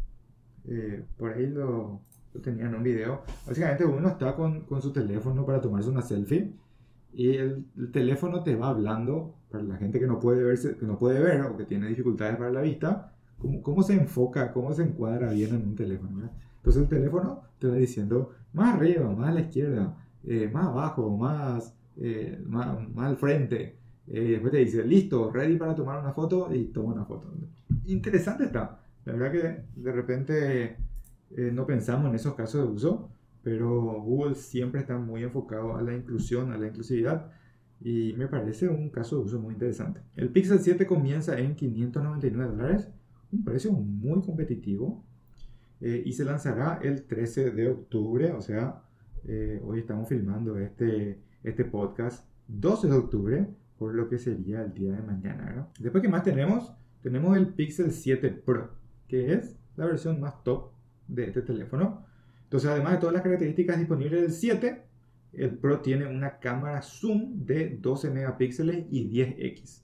[0.66, 2.00] eh, por ahí lo,
[2.35, 6.02] lo tenía en un video, básicamente uno está con, con, su teléfono para tomarse una
[6.02, 6.52] selfie
[7.12, 10.87] y el, el, teléfono te va hablando, para la gente que no puede, verse, que
[10.87, 14.72] no puede ver o que tiene dificultades para la vista, cómo, cómo se enfoca, cómo
[14.72, 16.16] se encuadra bien en un teléfono.
[16.16, 16.33] ¿verdad?
[16.57, 21.11] Entonces el teléfono te va diciendo más arriba, más a la izquierda, eh, más abajo,
[21.16, 23.76] más, eh, más, más, al frente.
[24.08, 27.32] Eh, después te dice, listo, ready para tomar una foto y toma una foto.
[27.86, 28.80] Interesante está.
[29.04, 30.76] La verdad que de repente
[31.30, 33.10] eh, no pensamos en esos casos de uso,
[33.42, 37.30] pero Google siempre está muy enfocado a la inclusión, a la inclusividad.
[37.80, 40.00] Y me parece un caso de uso muy interesante.
[40.14, 42.88] El Pixel 7 comienza en 599 dólares,
[43.32, 45.04] un precio muy competitivo
[45.80, 48.82] eh, y se lanzará el 13 de octubre, o sea,
[49.24, 53.48] eh, hoy estamos filmando este, este podcast 12 de octubre,
[53.82, 55.52] por lo que sería el día de mañana.
[55.56, 55.72] ¿no?
[55.80, 56.72] Después, ¿qué más tenemos?
[57.02, 58.70] Tenemos el Pixel 7 Pro,
[59.08, 60.70] que es la versión más top
[61.08, 62.06] de este teléfono.
[62.44, 64.82] Entonces, además de todas las características disponibles del 7,
[65.32, 69.82] el Pro tiene una cámara zoom de 12 megapíxeles y 10x.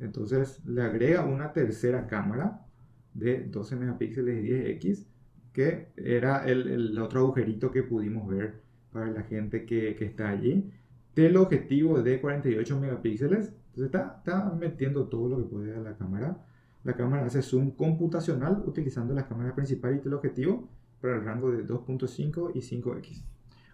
[0.00, 2.64] Entonces le agrega una tercera cámara
[3.12, 5.04] de 12 megapíxeles y 10x
[5.52, 10.30] que era el, el, otro agujerito que pudimos ver para la gente que, que está
[10.30, 10.72] allí.
[11.18, 13.48] Teleobjetivo de 48 megapíxeles.
[13.48, 16.46] Entonces está, está, metiendo todo lo que puede a la cámara.
[16.84, 20.68] La cámara hace zoom computacional utilizando la cámara principal y teleobjetivo
[21.00, 23.24] para el rango de 2.5 y 5x.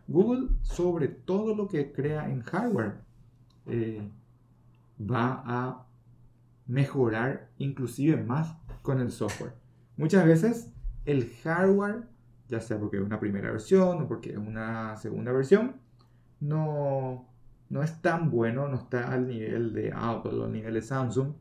[0.08, 2.94] Google, sobre todo lo que crea en hardware,
[3.66, 4.10] eh,
[4.98, 5.86] va a
[6.66, 9.52] mejorar inclusive más con el software.
[9.98, 10.72] Muchas veces
[11.04, 12.04] el hardware,
[12.48, 15.74] ya sea porque es una primera versión o porque es una segunda versión,
[16.40, 17.33] no,
[17.70, 21.34] no es tan bueno, no está al nivel de Apple o al nivel de Samsung,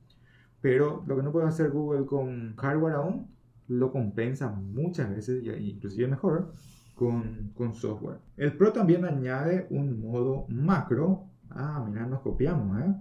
[0.62, 3.28] pero lo que no puede hacer Google con hardware aún,
[3.68, 6.54] lo compensa muchas veces, inclusive mejor,
[6.96, 8.20] con, con software.
[8.38, 11.26] El Pro también añade un modo macro.
[11.50, 12.96] Ah, mira, nos copiamos, ¿eh?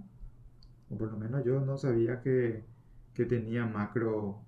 [0.89, 2.65] O por lo menos yo no sabía que,
[3.13, 4.43] que tenía macro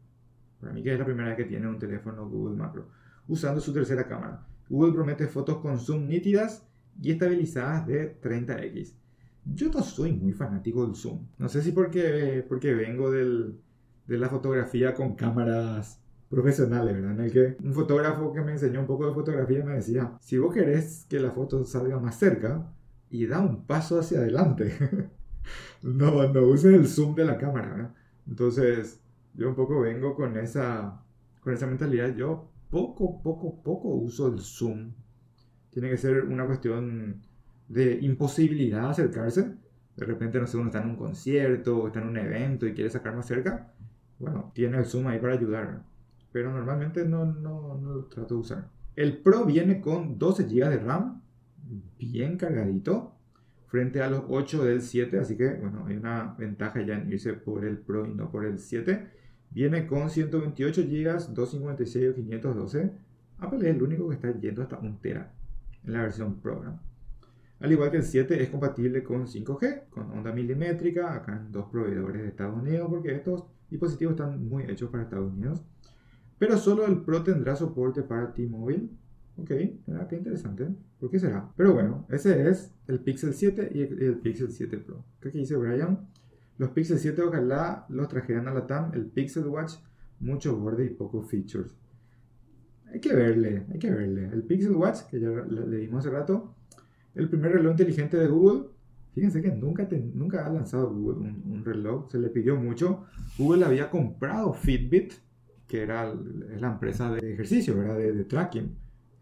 [0.59, 2.87] para mí que es la primera vez que tiene un teléfono Google Macro,
[3.27, 4.45] usando su tercera cámara.
[4.69, 6.64] Google promete fotos con zoom nítidas
[7.01, 8.93] y estabilizadas de 30x.
[9.45, 11.27] Yo no soy muy fanático del zoom.
[11.37, 13.59] No sé si porque, porque vengo del,
[14.07, 17.11] de la fotografía con cámaras profesionales, ¿verdad?
[17.11, 20.37] En el que un fotógrafo que me enseñó un poco de fotografía me decía, si
[20.37, 22.71] vos querés que la foto salga más cerca
[23.09, 24.73] y da un paso hacia adelante,
[25.83, 27.95] no, no uses el zoom de la cámara, ¿verdad?
[28.27, 28.99] Entonces,
[29.35, 31.03] yo un poco vengo con esa,
[31.41, 32.15] con esa mentalidad.
[32.15, 34.91] Yo poco, poco, poco uso el zoom
[35.75, 37.21] tiene que ser una cuestión
[37.67, 39.55] de imposibilidad acercarse.
[39.97, 42.73] De repente, no sé, uno está en un concierto o está en un evento y
[42.73, 43.73] quiere sacar más cerca.
[44.17, 45.83] Bueno, tiene el zoom ahí para ayudar.
[46.31, 48.69] Pero normalmente no, no, no lo trato de usar.
[48.95, 51.21] El Pro viene con 12 GB de RAM,
[51.99, 53.13] bien cargadito,
[53.67, 55.19] frente a los 8 del 7.
[55.19, 58.45] Así que, bueno, hay una ventaja ya en irse por el Pro y no por
[58.45, 59.09] el 7.
[59.51, 62.91] Viene con 128 GB, 256 o 512.
[63.39, 65.35] Apple es el único que está yendo hasta 1 TB
[65.85, 66.63] en la versión Pro.
[67.59, 71.67] Al igual que el 7 es compatible con 5G, con onda milimétrica, acá en dos
[71.71, 75.61] proveedores de Estados Unidos, porque estos dispositivos están muy hechos para Estados Unidos.
[76.37, 78.89] Pero solo el Pro tendrá soporte para T-Mobile.
[79.37, 79.51] Ok,
[79.87, 80.67] mira qué interesante.
[80.99, 81.49] ¿Por qué será?
[81.55, 85.05] Pero bueno, ese es el Pixel 7 y el, Pixel 7 Pro.
[85.21, 86.07] ¿Qué dice Brian?
[86.57, 88.93] Los Pixel 7 ojalá los trajeran a la TAM.
[88.93, 89.75] El Pixel Watch,
[90.19, 91.77] mucho borde y pocos features.
[92.95, 94.29] Hay que verle, hay que verle.
[94.31, 96.55] El Pixel Watch, que ya le dimos hace rato,
[97.13, 98.69] el primer reloj inteligente de Google.
[99.13, 103.03] Fíjense que nunca, nunca ha lanzado Google un, reloj, se le pidió mucho.
[103.37, 105.11] Google había comprado Fitbit,
[105.67, 106.15] que era
[106.57, 107.97] la empresa de ejercicio, ¿verdad?
[107.97, 108.73] De, tracking.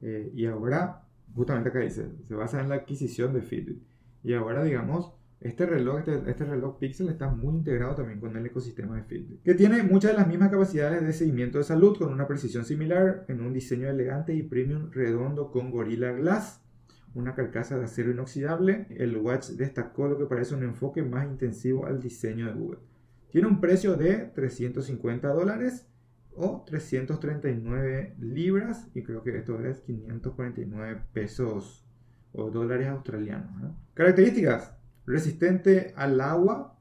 [0.01, 3.81] Eh, y ahora, justamente acá dice, se basa en la adquisición de Fitbit.
[4.23, 8.45] Y ahora, digamos, este reloj, este, este, reloj Pixel está muy integrado también con el
[8.45, 12.13] ecosistema de Fitbit, que tiene muchas de las mismas capacidades de seguimiento de salud con
[12.13, 16.61] una precisión similar en un diseño elegante y premium redondo con Gorilla Glass,
[17.13, 18.87] una carcasa de acero inoxidable.
[18.89, 22.79] El watch destacó lo que parece un enfoque más intensivo al diseño de Google.
[23.29, 25.87] Tiene un precio de 350 dólares
[26.35, 31.85] o 339 libras y creo que esto es 549 pesos
[32.31, 33.75] o dólares australianos.
[33.93, 34.73] Características
[35.05, 36.73] resistente al agua,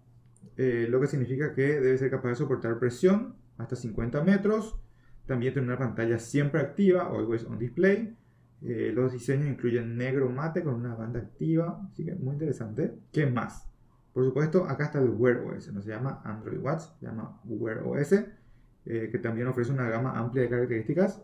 [0.57, 4.79] eh, lo que significa que debe ser capaz de soportar presión hasta 50 metros.
[5.27, 8.17] También tiene una pantalla siempre activa, always on display.
[8.61, 12.95] Eh, los diseños incluyen negro mate con una banda activa, así que muy interesante.
[13.11, 13.69] ¿Qué más?
[14.13, 17.83] Por supuesto, acá está el Wear OS, no se llama Android Watch, se llama Wear
[17.85, 21.23] OS, eh, que también ofrece una gama amplia de características.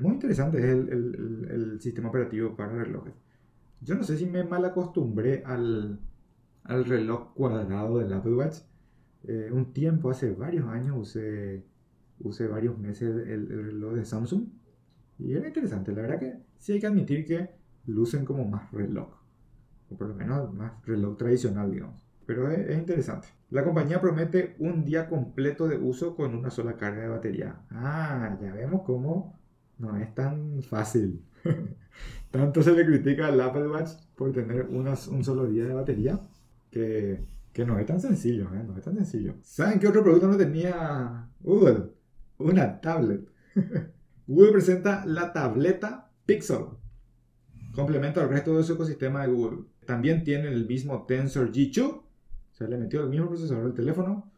[0.00, 3.14] muy interesante es el, sistema operativo para relojes.
[3.80, 5.98] Yo no sé si me mal acostumbré al,
[6.64, 8.58] al reloj cuadrado del Apple Watch.
[9.26, 11.64] Eh, un tiempo, hace varios años, usé,
[12.20, 14.48] usé varios meses el, reloj de Samsung
[15.18, 15.92] y era interesante.
[15.92, 17.50] La verdad que sí hay que admitir que
[17.86, 19.08] lucen como más reloj,
[19.90, 22.02] o por lo menos más reloj tradicional, digamos.
[22.26, 23.28] Pero es, es interesante.
[23.50, 27.60] La compañía promete un día completo de uso con una sola carga de batería.
[27.70, 29.38] Ah, ya vemos cómo
[29.78, 31.22] no es tan fácil.
[32.30, 36.20] Tanto se le critica al Apple Watch por tener un solo día de batería
[36.74, 38.64] que, no es tan sencillo, ¿eh?
[38.66, 39.36] no es tan sencillo.
[39.42, 41.90] ¿Saben qué otro producto no tenía Google?
[42.38, 43.28] Una tablet.
[44.26, 46.64] Google presenta la tableta Pixel,
[47.74, 49.64] complemento al resto de su ecosistema de Google.
[49.86, 52.02] También tiene el mismo Tensor G2,
[52.50, 54.32] se le metió el mismo procesador del teléfono,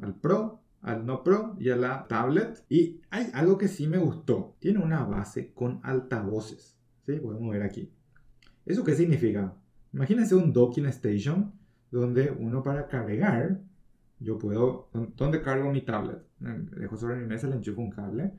[0.00, 2.64] al Pro, al no Pro y a la tablet.
[2.68, 4.56] Y hay algo que sí me gustó.
[4.58, 6.76] Tiene una base con altavoces.
[7.04, 7.14] ¿Sí?
[7.16, 7.90] Podemos ver aquí.
[8.64, 9.54] ¿Eso qué significa?
[9.92, 11.52] Imagínense un docking station
[12.00, 13.60] donde uno para cargar,
[14.18, 16.18] yo puedo, ¿dónde cargo mi tablet?
[16.38, 18.32] Dejo sobre mi mesa, le enchufo un cable.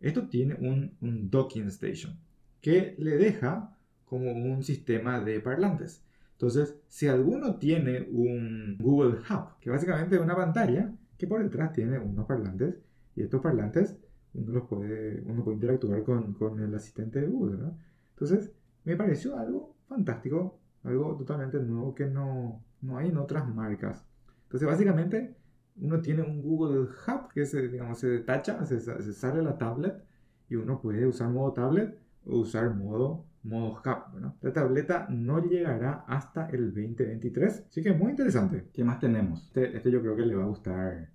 [0.00, 2.16] Esto tiene un, un docking station
[2.60, 6.04] que le deja como un sistema de parlantes.
[6.32, 11.72] Entonces, si alguno tiene un Google Hub, que básicamente es una pantalla que por detrás
[11.72, 12.80] tiene unos parlantes,
[13.14, 13.96] y estos parlantes
[14.34, 17.58] uno, los puede, uno puede interactuar con, con el asistente de Google.
[17.58, 17.76] ¿no?
[18.14, 18.52] Entonces,
[18.84, 24.04] me pareció algo fantástico, algo totalmente nuevo que no, no hay en otras marcas.
[24.44, 25.34] Entonces, básicamente,
[25.76, 28.80] uno tiene un Google Hub que se, digamos, se detacha, se,
[29.12, 30.04] sale la tablet
[30.48, 34.34] y uno puede usar modo tablet o usar modo, modo Hub.
[34.42, 38.68] La tableta no llegará hasta el 2023, así que es muy interesante.
[38.72, 39.46] ¿Qué más tenemos?
[39.46, 41.10] Este, este, yo creo que le va a gustar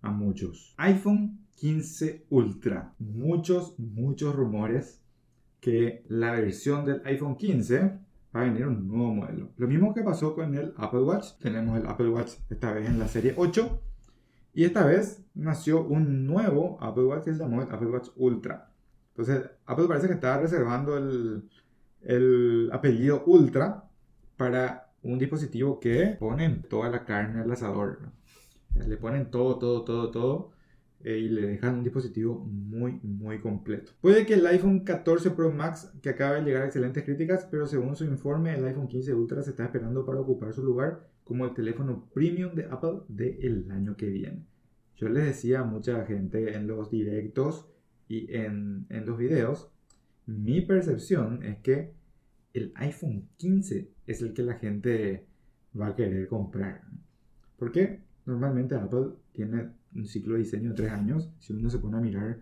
[0.00, 0.74] a muchos.
[0.78, 2.94] iPhone 15 Ultra.
[2.98, 5.02] Muchos, muchos rumores
[5.60, 8.03] que la versión del iPhone 15
[8.34, 9.50] va a venir un nuevo modelo.
[9.56, 11.34] Lo mismo que pasó con el Apple Watch.
[11.40, 13.80] Tenemos el Apple Watch esta vez en la serie 8.
[14.54, 18.70] Y esta vez nació un nuevo Apple Watch que se llamó el Apple Watch Ultra.
[19.10, 21.48] Entonces, Apple parece que estaba reservando el,
[22.02, 23.84] el apellido Ultra
[24.36, 28.00] para un dispositivo que ponen toda la carne al asador.
[28.74, 30.53] Le ponen todo, todo, todo, todo
[31.04, 33.92] y le dejan un dispositivo muy, muy completo.
[34.00, 37.66] Puede que el iPhone 14 Pro Max, que acaba de llegar a excelentes críticas, pero
[37.66, 41.44] según su informe, el iPhone 15 Ultra se está esperando para ocupar su lugar como
[41.44, 44.46] el teléfono premium de Apple del año que viene.
[44.96, 47.68] Yo les decía a mucha gente en los directos
[48.08, 49.70] y en, en los videos,
[50.26, 51.92] mi percepción es que
[52.54, 55.26] el iPhone 15 es el que la gente
[55.78, 56.82] va a querer comprar.
[57.58, 61.30] Porque normalmente Apple tiene un ciclo de diseño de 3 años.
[61.38, 62.40] Si uno se pone a mirar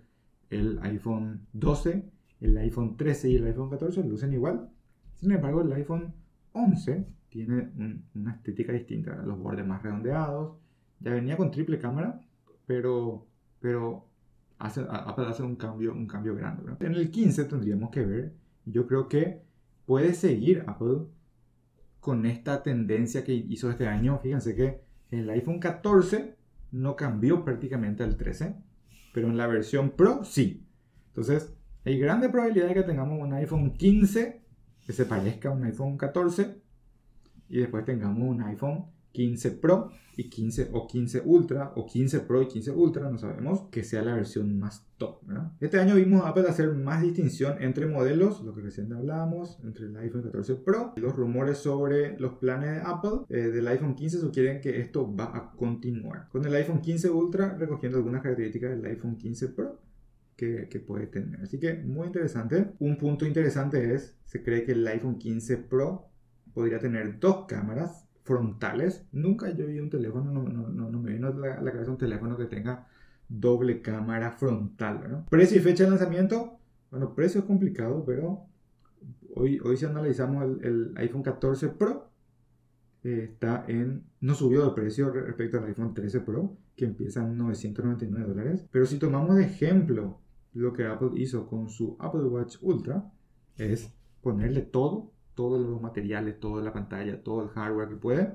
[0.51, 2.05] el iPhone 12,
[2.41, 4.69] el iPhone 13 y el iPhone 14 lucen igual.
[5.15, 6.15] Sin embargo, el iPhone
[6.53, 7.71] 11 tiene
[8.15, 9.17] una estética distinta.
[9.25, 10.57] Los bordes más redondeados.
[11.01, 12.21] Ya venía con triple cámara,
[12.67, 13.27] pero,
[13.61, 14.07] pero
[14.59, 16.65] hace, Apple hace un cambio, un cambio grande.
[16.81, 18.35] En el 15 tendríamos que ver.
[18.65, 19.43] Yo creo que
[19.87, 21.07] puede seguir Apple
[22.01, 24.19] con esta tendencia que hizo este año.
[24.19, 26.37] Fíjense que el iPhone 14
[26.73, 28.57] no cambió prácticamente al 13,
[29.15, 30.67] pero en la versión Pro sí.
[31.09, 31.55] Entonces,
[31.85, 34.43] hay grande probabilidad de que tengamos un iPhone 15
[34.87, 36.61] que se parezca a un iPhone 14
[37.49, 42.43] y después tengamos un iPhone 15 Pro y 15 o 15 Ultra o 15 Pro
[42.43, 45.23] y 15 Ultra, no sabemos, que sea la versión más top.
[45.61, 49.87] Este año vimos a Apple hacer más distinción entre modelos, lo que recién hablábamos, entre
[49.87, 50.93] el iPhone 14 Pro.
[50.97, 55.37] Los rumores sobre los planes de Apple eh, del iPhone 15 sugieren que esto va
[55.37, 56.29] a continuar.
[56.29, 59.81] Con el iPhone 15 Ultra recogiendo algunas características del iPhone 15 Pro.
[60.37, 61.41] Que, que, puede tener.
[61.43, 62.73] Así que muy interesante.
[62.81, 66.09] Un punto interesante es, se cree que el iPhone 15 Pro
[66.53, 69.05] podría tener dos cámaras frontales.
[69.13, 72.37] Nunca yo vi un teléfono, no, no, no me vino a la, cabeza un teléfono
[72.37, 72.87] que tenga
[73.29, 75.01] doble cámara frontal.
[75.11, 75.27] ¿no?
[75.27, 76.59] Precio y fecha de lanzamiento.
[76.91, 78.47] Bueno, precio es complicado, pero
[79.35, 82.11] hoy, hoy si analizamos el, iPhone 14 Pro,
[83.03, 88.29] está en, no subió de precio respecto al iPhone 13 Pro, que empieza en 999
[88.29, 88.67] dólares.
[88.71, 90.19] Pero si tomamos de ejemplo
[90.55, 93.11] lo que Apple hizo con su Apple Watch Ultra,
[93.57, 98.35] es ponerle todo todos los materiales, toda la pantalla, todo el hardware que puede.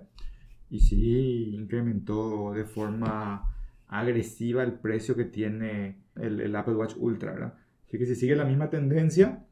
[0.69, 3.53] Y sí incrementó de forma
[3.87, 7.53] agresiva el precio que tiene el, Apple Watch Ultra, ¿verdad?
[7.87, 9.45] Así que si sigue la misma tendencia,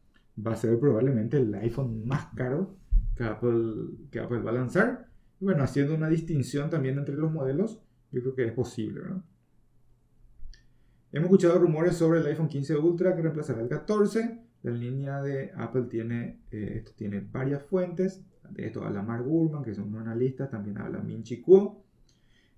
[0.46, 2.76] va a ser probablemente el iPhone más caro
[3.16, 5.08] que Apple, que Apple va a lanzar.
[5.40, 7.80] Y bueno, haciendo una distinción también entre los modelos,
[8.12, 9.24] yo creo que es posible, ¿verdad?
[11.12, 14.45] Hemos escuchado rumores sobre el iPhone 15 Ultra que reemplazará el 14.
[14.66, 18.26] La línea de Apple tiene, eh, esto tiene varias fuentes.
[18.50, 21.86] De esto habla Mark Gurman, que es un analista, también habla Minchi Kuo.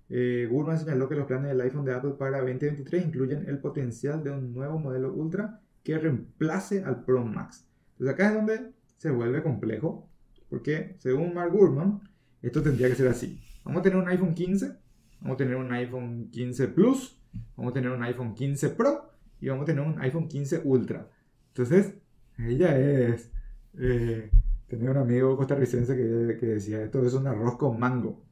[0.08, 4.24] Eh, Gurman señaló que los planes del iPhone de Apple para 2023 incluyen el potencial
[4.24, 7.68] de un nuevo modelo Ultra que reemplace al Pro Max.
[7.90, 10.08] Entonces acá es donde se vuelve complejo,
[10.48, 12.00] porque según Mark Gurman,
[12.40, 13.38] esto tendría que ser así.
[13.64, 14.78] Vamos a tener un iPhone 15,
[15.20, 17.20] vamos a tener un iPhone 15 Plus,
[17.54, 19.10] vamos a tener un iPhone 15 Pro
[19.42, 21.10] y vamos a tener un iPhone 15 Ultra.
[21.48, 21.94] Entonces,
[22.38, 23.30] ella es...
[23.78, 24.30] Eh,
[24.66, 28.24] tenía un amigo costarricense que, que, decía, esto es un arroz con mango.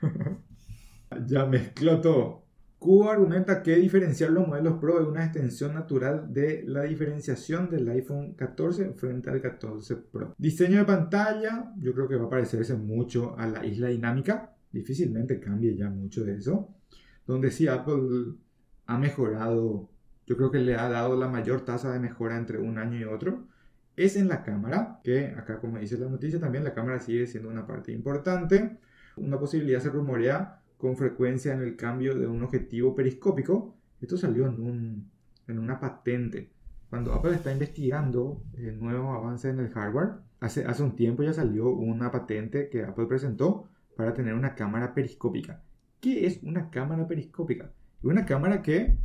[1.26, 2.40] ya mezcló todo.
[2.80, 7.86] Cubo argumenta que diferenciar los modelos Pro es una extensión natural de la diferenciación del
[7.90, 10.34] iPhone 14 frente al 14 Pro.
[10.38, 14.56] Diseño de pantalla, yo creo que va a parecerse mucho a la isla dinámica.
[14.72, 16.74] Difícilmente cambie ya mucho de eso.
[17.26, 18.36] Donde sí Apple
[18.86, 19.90] ha mejorado
[20.30, 23.02] yo creo que le ha dado la mayor tasa de mejora entre un año y
[23.02, 23.48] otro,
[23.96, 27.48] es en la cámara, que acá como dice la noticia también la cámara sigue siendo
[27.48, 28.78] una parte importante.
[29.16, 33.74] Una posibilidad se rumorea con frecuencia en el cambio de un objetivo periscópico.
[34.00, 35.10] Esto salió en, un,
[35.48, 36.52] en una patente.
[36.90, 41.32] Cuando Apple está investigando el nuevo avance en el hardware, hace, hace un tiempo ya
[41.32, 45.60] salió una patente que Apple presentó para tener una cámara periscópica.
[46.00, 47.72] ¿Qué es una cámara periscópica?
[48.04, 48.96] Una cámara que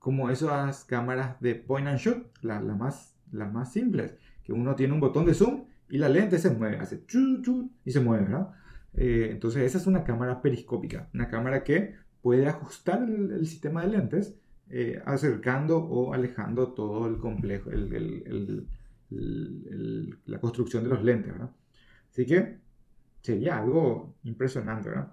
[0.00, 4.74] como esas cámaras de point and shoot, las la más, las más simples, que uno
[4.74, 8.00] tiene un botón de zoom y la lente se mueve, hace chu, chu, y se
[8.00, 8.48] mueve, ¿verdad?
[8.94, 13.88] Eh, entonces esa es una cámara periscópica, una cámara que puede ajustar el, sistema de
[13.88, 14.34] lentes
[14.70, 18.66] eh, acercando o alejando todo el complejo, el,
[19.10, 21.50] la construcción de los lentes, ¿verdad?
[22.10, 22.58] Así que
[23.20, 25.12] sería algo impresionante, ¿verdad?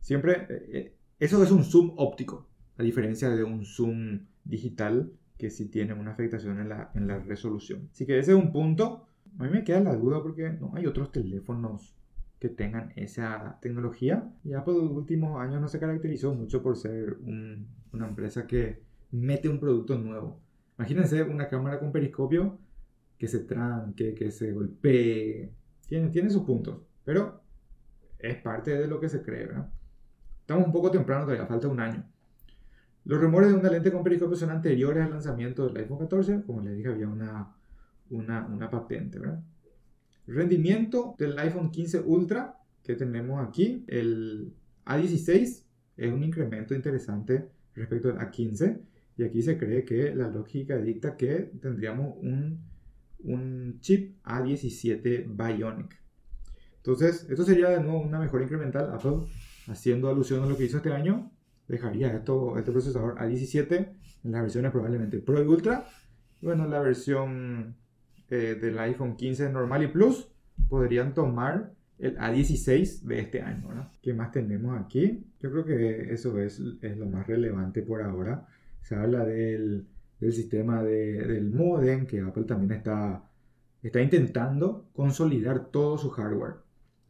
[0.00, 5.66] Siempre, eh, eso es un zoom óptico, a diferencia de un zoom digital que sí
[5.68, 7.88] tiene una afectación en la, en la resolución.
[7.92, 9.06] Así que ese es un punto.
[9.38, 11.94] A mí me queda la duda porque no hay otros teléfonos
[12.38, 14.30] que tengan esa tecnología.
[14.44, 17.18] Y Apple en los últimos años no se caracterizó mucho por ser
[17.92, 20.40] una empresa que mete un producto nuevo.
[20.78, 22.58] Imagínense una cámara con periscopio
[23.18, 25.52] que se tranque, que se golpee.
[25.86, 27.40] Tiene, tiene sus puntos, pero
[28.18, 29.70] es parte de lo que se cree, ¿verdad?
[30.40, 32.04] Estamos un poco temprano, todavía falta un año.
[33.04, 36.42] Los rumores de una lente con periscopio son anteriores al lanzamiento del iPhone 14.
[36.46, 37.54] Como les dije, había una,
[38.10, 39.20] una, una patente.
[40.26, 44.52] Rendimiento del iPhone 15 Ultra que tenemos aquí, el
[44.84, 45.64] A16
[45.96, 48.78] es un incremento interesante respecto al A15
[49.16, 52.60] y aquí se cree que la lógica dicta que tendríamos un,
[53.20, 55.98] un chip A17 Bionic.
[56.76, 58.92] Entonces, esto sería de nuevo una mejora incremental.
[58.92, 59.26] Apple,
[59.68, 61.30] haciendo alusión a lo que hizo este año,
[61.68, 63.88] dejaría esto, este procesador A17
[64.24, 65.86] en las versiones probablemente Pro y Ultra.
[66.40, 67.76] Bueno, la versión
[68.30, 70.28] eh, del iPhone 15 normal y Plus
[70.68, 73.72] podrían tomar el A16 de este año.
[73.72, 73.90] ¿no?
[74.02, 75.26] ¿Qué más tenemos aquí?
[75.40, 78.46] Yo creo que eso es, es lo más relevante por ahora.
[78.80, 79.86] Se habla del,
[80.20, 83.30] del sistema de, del modem, que Apple también está,
[83.82, 86.54] está intentando consolidar todo su hardware.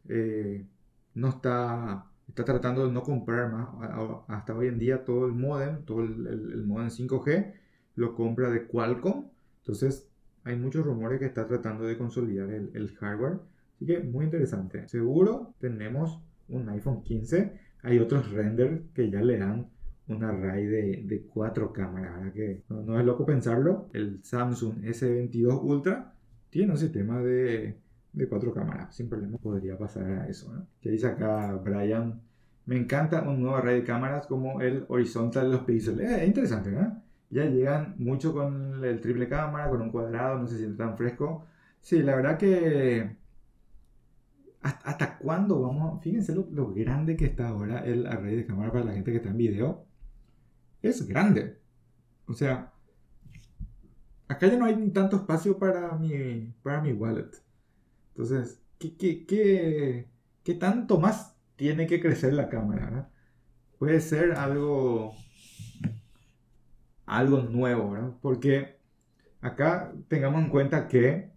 [0.07, 0.65] Eh,
[1.15, 3.69] no está, está tratando de no comprar más.
[4.27, 7.53] Hasta hoy en día todo el modem, todo el, modem 5G,
[7.95, 9.29] lo compra de Qualcomm.
[9.59, 10.09] Entonces
[10.43, 13.39] hay muchos rumores que está tratando de consolidar el, hardware.
[13.75, 14.85] Así que muy interesante.
[14.89, 17.53] Seguro tenemos un iPhone 15.
[17.83, 19.69] Hay otros renders que ya le dan
[20.07, 22.33] un array de, de cuatro cámaras.
[22.33, 23.89] que no, no, es loco pensarlo.
[23.93, 26.13] El Samsung S22 Ultra
[26.49, 27.77] tiene un sistema de,
[28.11, 28.93] de cuatro cámaras.
[28.93, 30.53] Sin problema podría pasar a eso.
[30.53, 30.67] ¿no?
[30.81, 32.24] Que dice acá Brian.
[32.65, 36.09] Me encanta un nuevo array de cámaras como el horizontal de los píxeles.
[36.09, 37.01] Eh, es interesante, ¿no?
[37.29, 41.45] Ya llegan mucho con el triple cámara, con un cuadrado, no se siente tan fresco.
[41.81, 43.17] Sí, la verdad que...
[44.61, 46.01] ¿Hasta, cuándo vamos?
[46.01, 49.29] Fíjense lo, grande que está ahora el array de cámara para la gente que está
[49.29, 49.85] en video.
[50.81, 51.59] Es grande.
[52.25, 52.73] O sea,
[54.27, 57.29] acá ya no hay tanto espacio para mi, para mi wallet.
[58.09, 60.07] Entonces, ¿qué, qué,
[60.43, 63.09] qué, tanto más tiene que crecer la cámara?
[63.79, 65.13] Puede ser algo,
[67.05, 68.13] algo nuevo, ¿verdad?
[68.21, 68.77] Porque
[69.41, 71.31] acá tengamos en cuenta que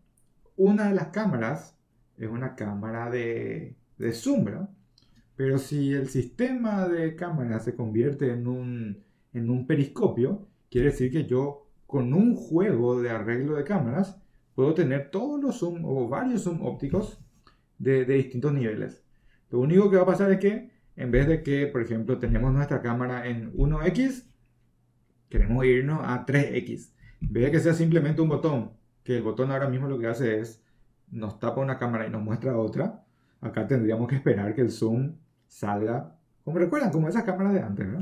[0.57, 1.77] una de las cámaras
[2.16, 4.71] es una cámara de, de zoom, ¿verdad?
[5.37, 11.12] Pero si el sistema de cámara se convierte en un, en un periscopio, quiere decir
[11.12, 14.21] que yo con un juego de arreglo de cámaras
[14.55, 17.21] puedo tener todos los zoom o varios zoom ópticos
[17.79, 19.05] de, distintos niveles.
[19.51, 22.53] Lo único que va a pasar es que en vez de que, por ejemplo, tenemos
[22.53, 24.25] nuestra cámara en 1x,
[25.29, 26.91] queremos irnos a 3x.
[27.21, 28.73] En vez de que sea simplemente un botón,
[29.05, 30.63] que el botón ahora mismo lo que hace es
[31.11, 33.05] nos tapa una cámara y nos muestra otra,
[33.41, 35.15] acá tendríamos que esperar que el zoom
[35.47, 38.01] salga, como recuerdan, como esas cámaras de antes, ¿no?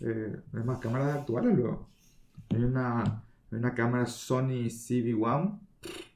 [0.00, 1.88] Eh, es más, cámaras actuales luego.
[2.50, 5.58] Hay una, una cámara Sony CV1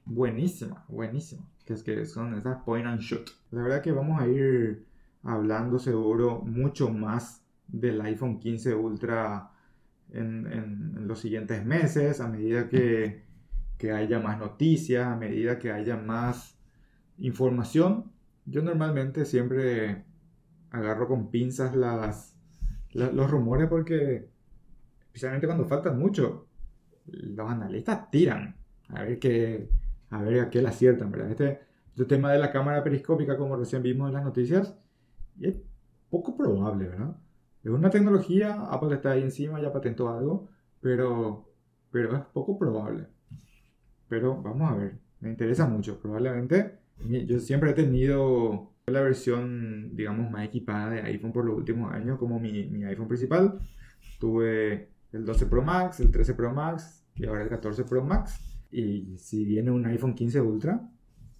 [0.05, 1.43] buenísima, buenísima.
[1.71, 3.31] Que es que son esas point and shoot.
[3.53, 4.87] La verdad que vamos a ir
[5.23, 9.53] hablando seguro mucho más del iPhone 15 Ultra
[10.11, 13.23] en, en, los siguientes meses, a medida que,
[13.79, 16.59] que, haya más noticias, a medida que haya más
[17.19, 18.11] información.
[18.47, 20.03] Yo normalmente siempre
[20.73, 22.37] agarro con pinzas las,
[22.91, 24.29] los rumores porque,
[25.03, 26.49] especialmente cuando faltan mucho,
[27.07, 28.57] los analistas tiran
[28.89, 29.71] a ver qué,
[30.11, 31.31] a ver a qué la aciertan, ¿verdad?
[31.31, 34.77] Este, este, tema de la cámara periscópica, como recién vimos en las noticias,
[35.41, 35.55] es
[36.11, 37.17] poco probable, ¿verdad?
[37.63, 40.49] Es una tecnología, Apple está ahí encima, ya patentó algo,
[40.81, 41.49] pero,
[41.91, 43.07] pero es poco probable.
[44.09, 46.01] Pero vamos a ver, me interesa mucho.
[46.01, 51.93] Probablemente, yo siempre he tenido la versión, digamos, más equipada de iPhone por los últimos
[51.93, 53.61] años como mi, mi iPhone principal.
[54.19, 58.50] Tuve el 12 Pro Max, el 13 Pro Max y ahora el 14 Pro Max.
[58.73, 60.89] Y si viene un iPhone 15 Ultra,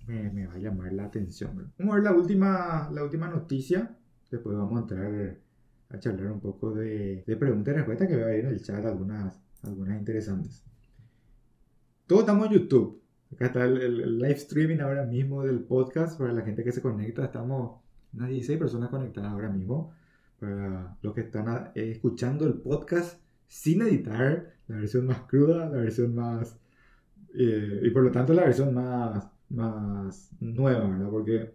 [0.07, 1.73] me, me va a llamar la atención.
[1.79, 3.97] Vamos a ver la última, la última noticia.
[4.31, 5.37] Después vamos a entrar
[5.91, 8.85] a charlar un poco de, de preguntas y respuestas que veo ahí en el chat,
[8.85, 10.63] algunas, algunas interesantes.
[12.07, 13.03] Todos estamos en YouTube.
[13.33, 16.83] Acá está el, el, live streaming ahora mismo del podcast para la gente que se
[16.83, 17.25] conecta.
[17.25, 17.81] Estamos
[18.13, 19.93] unas 16 personas conectadas ahora mismo.
[20.39, 26.15] Para los que están escuchando el podcast sin editar, la versión más cruda, la versión
[26.15, 26.57] más
[27.35, 31.11] eh, y por lo tanto la versión más, más nueva, ¿verdad?
[31.11, 31.55] Porque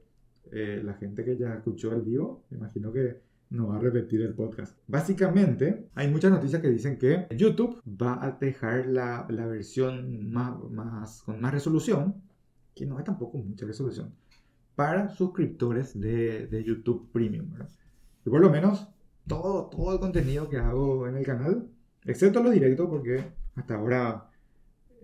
[0.51, 3.19] eh, la gente que ya escuchó el vivo, imagino que
[3.49, 4.77] no va a repetir el podcast.
[4.87, 10.55] Básicamente, hay muchas noticias que dicen que YouTube va a dejar la, la versión más,
[10.71, 12.15] más, con más resolución,
[12.73, 14.13] que no hay tampoco mucha resolución,
[14.75, 17.69] para suscriptores de, de YouTube Premium, ¿verdad?
[18.25, 18.87] Y por lo menos
[19.27, 21.67] todo, todo el contenido que hago en el canal,
[22.03, 23.23] excepto los directos, porque
[23.55, 24.29] hasta ahora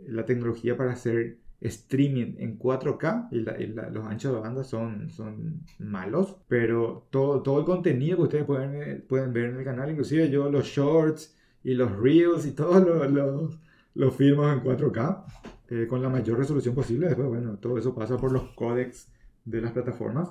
[0.08, 6.38] la tecnología para hacer streaming en 4K y, los anchos de banda son, son malos,
[6.48, 10.50] pero todo, todo el contenido que ustedes pueden, pueden ver en el canal, inclusive yo
[10.50, 13.60] los shorts y los reels y todos los, los,
[13.94, 15.24] los filmos en 4K
[15.70, 17.08] eh, con la mayor resolución posible.
[17.08, 19.10] Después, bueno, todo eso pasa por los códecs
[19.46, 20.30] de las plataformas.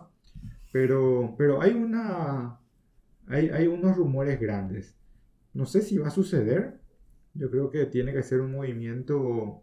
[0.72, 2.58] Pero, pero hay, una,
[3.26, 4.94] hay, hay unos rumores grandes.
[5.54, 6.79] No sé si va a suceder,
[7.34, 9.62] yo creo que tiene que ser un movimiento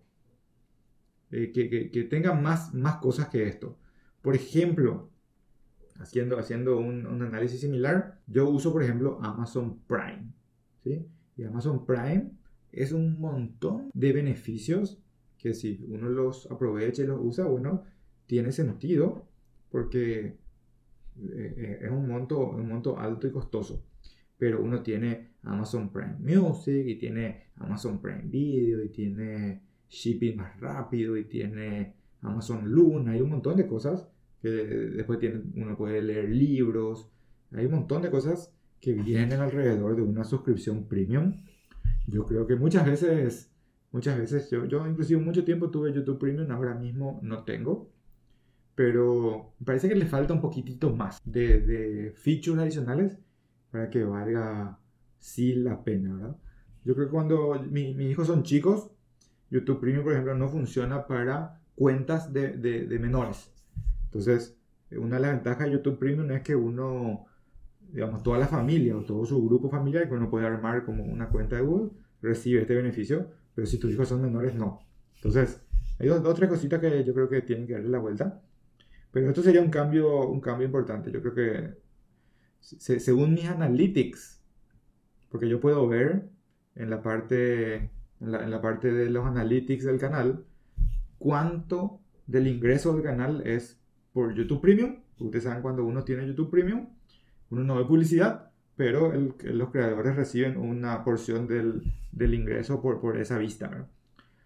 [1.32, 3.78] eh, que, que, tengan más, más cosas que esto.
[4.22, 5.10] Por ejemplo,
[6.00, 10.32] haciendo, haciendo un, un, análisis similar, yo uso, por ejemplo, Amazon Prime.
[10.84, 11.06] ¿sí?
[11.36, 12.32] Y Amazon Prime
[12.72, 15.02] es un montón de beneficios
[15.38, 17.84] que si uno los aprovecha y los usa, bueno,
[18.26, 19.28] tiene sentido
[19.70, 23.84] porque eh, eh, es un monto, un monto alto y costoso.
[24.38, 30.60] Pero uno tiene Amazon Prime Music y tiene Amazon Prime Video y tiene shipping más
[30.60, 34.08] rápido y tiene Amazon Luna, hay un montón de cosas
[34.42, 37.10] que después tiene, uno puede leer libros,
[37.54, 41.44] hay un montón de cosas que vienen alrededor de una suscripción premium.
[42.08, 43.52] Yo creo que muchas veces,
[43.92, 47.92] muchas veces, yo, yo inclusive mucho tiempo tuve YouTube Premium, ahora mismo no tengo,
[48.76, 53.18] pero me parece que le falta un poquitito más de, de features adicionales
[53.72, 54.80] para que valga
[55.20, 56.38] sí la pena, ¿verdad?
[56.84, 58.90] Yo creo que cuando mi, mis hijos son chicos,
[59.50, 63.52] YouTube Premium, por ejemplo, no funciona para cuentas de, de, menores.
[64.06, 64.58] Entonces,
[64.92, 67.26] una de las ventajas de YouTube Premium es que uno,
[67.92, 71.30] digamos, toda la familia o todo su grupo familiar que uno puede armar como una
[71.30, 71.92] cuenta de Google,
[72.22, 74.80] recibe este beneficio, pero si tus hijos son menores, no.
[75.16, 75.62] Entonces,
[76.00, 78.42] hay dos, tres cositas que yo creo que tienen que darle la vuelta.
[79.12, 81.12] Pero esto sería un cambio, un cambio importante.
[81.12, 81.74] Yo creo que,
[82.60, 84.37] según mis analytics,
[85.30, 86.30] porque yo puedo ver
[86.76, 90.44] en la parte en la, parte de los analytics del canal,
[91.20, 93.80] cuánto del ingreso del canal es
[94.14, 94.98] por YouTube Premium.
[95.20, 96.88] Ustedes saben cuando uno tiene YouTube Premium,
[97.50, 103.18] uno no ve publicidad, pero los creadores reciben una porción del, del ingreso por, por,
[103.18, 103.88] esa vista.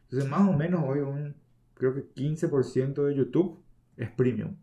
[0.04, 1.36] Entonces, más o menos hoy un,
[1.74, 3.60] creo que 15% de YouTube
[3.98, 4.56] es premium.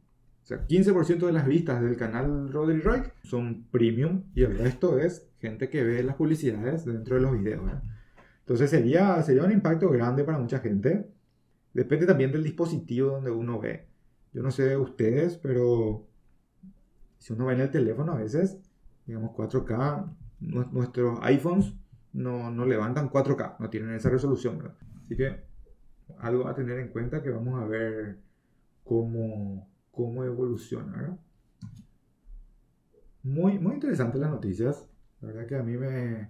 [0.44, 4.98] O sea, 15% de las vistas del canal Rodri Roy son premium y el resto
[4.98, 7.62] es gente que ve las publicidades dentro de los videos.
[8.40, 11.10] Entonces sería, sería un impacto grande para mucha gente.
[11.74, 13.86] Depende también del dispositivo donde uno ve.
[14.32, 16.06] Yo no sé de ustedes, pero
[17.18, 18.58] si uno ve en el teléfono a veces,
[19.06, 21.74] digamos 4K, nuestros iPhones
[22.12, 24.72] no, no levantan 4K, no tienen esa resolución.
[25.02, 25.42] Así que
[26.18, 28.18] algo a tener en cuenta que vamos a ver
[28.84, 31.18] cómo, cómo evoluciona.
[33.22, 34.88] Muy, muy interesantes las noticias.
[35.20, 36.28] La verdad que a mí me,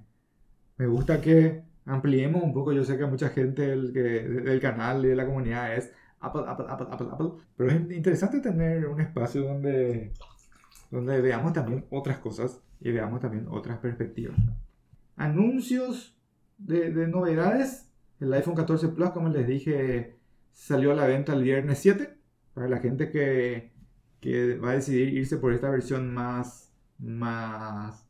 [0.77, 2.73] me gusta que ampliemos un poco.
[2.73, 6.43] Yo sé que mucha gente del, que, del canal y de la comunidad es Apple,
[6.47, 7.31] Apple, Apple, Apple, Apple.
[7.57, 10.13] Pero es interesante tener un espacio donde,
[10.91, 14.37] donde veamos también otras cosas y veamos también otras perspectivas.
[15.17, 16.17] Anuncios
[16.59, 17.91] de, de novedades.
[18.21, 20.19] El iPhone 14 Plus, como les dije,
[20.53, 22.17] salió a la venta el viernes 7.
[22.55, 23.71] Para la gente que,
[24.21, 28.08] que va a decidir irse por esta versión más, más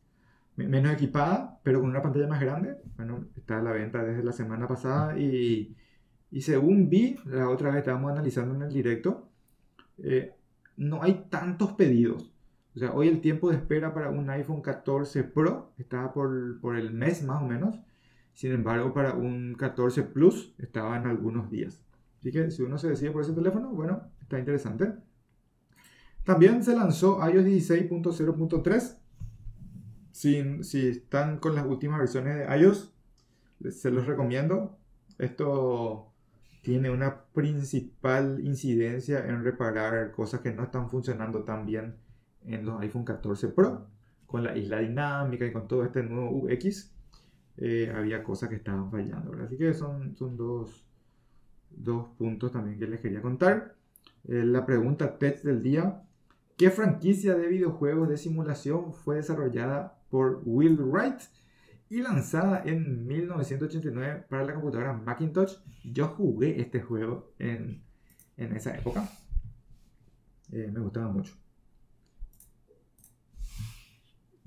[0.67, 2.77] menos equipada, pero con una pantalla más grande.
[2.97, 5.75] Bueno, está a la venta desde la semana pasada y,
[6.31, 9.29] y según vi, la otra vez estábamos analizando en el directo,
[9.97, 10.35] eh,
[10.77, 12.33] no hay tantos pedidos.
[12.75, 16.77] O sea, hoy el tiempo de espera para un iPhone 14 Pro estaba por, por
[16.77, 17.79] el mes más o menos.
[18.33, 21.83] Sin embargo, para un 14 Plus estaba en algunos días.
[22.19, 24.93] Así que si uno se decide por ese teléfono, bueno, está interesante.
[26.23, 28.97] También se lanzó iOS 16.0.3
[30.19, 32.93] si, están con las últimas versiones de iOS,
[33.69, 34.77] se los recomiendo.
[35.17, 36.11] Esto
[36.61, 41.95] tiene una principal incidencia en reparar cosas que no están funcionando tan bien
[42.45, 43.87] en los iPhone 14 Pro.
[44.25, 46.91] Con la isla dinámica y con todo este nuevo UX,
[47.57, 49.41] eh, había cosas que estaban fallando.
[49.41, 50.85] Así que son, son dos,
[51.69, 53.75] dos puntos también que les quería contar.
[54.27, 56.03] Eh, la pregunta test del día.
[56.59, 61.21] ¿Qué franquicia de videojuegos de simulación fue desarrollada por Will Wright
[61.89, 65.53] y lanzada en 1989 para la computadora Macintosh.
[65.85, 67.81] Yo jugué este juego en,
[68.35, 69.09] en esa época.
[70.51, 71.33] Eh, me gustaba mucho.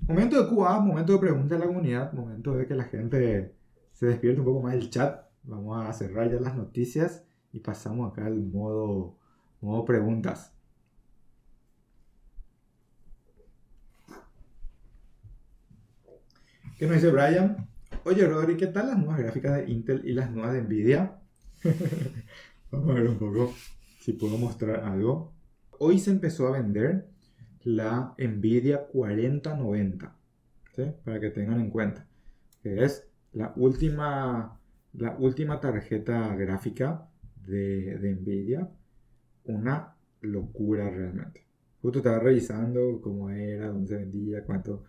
[0.07, 3.55] Momento de QA, momento de pregunta a la comunidad, momento de que la gente
[3.93, 5.31] se despierte un poco más del chat.
[5.41, 9.17] Vamos a cerrar ya las noticias y pasamos acá al modo,
[9.61, 10.53] modo preguntas.
[16.83, 17.69] ¿Qué nos dice Brian?
[18.03, 21.17] Oye, Rodri, ¿qué tal las nuevas gráficas de Intel y las nuevas de Nvidia?
[22.71, 23.53] Vamos a ver un poco
[24.01, 25.31] si puedo mostrar algo.
[25.79, 27.07] Hoy se empezó a vender
[27.63, 30.13] la Nvidia 4090,
[30.75, 30.83] ¿sí?
[31.05, 32.05] para que tengan en cuenta,
[32.61, 34.59] que es la última,
[34.91, 37.07] la última tarjeta gráfica
[37.47, 38.69] de, de Nvidia.
[39.45, 41.47] Una locura realmente.
[41.81, 44.83] Justo estaba revisando cómo era, dónde se vendía, cuánto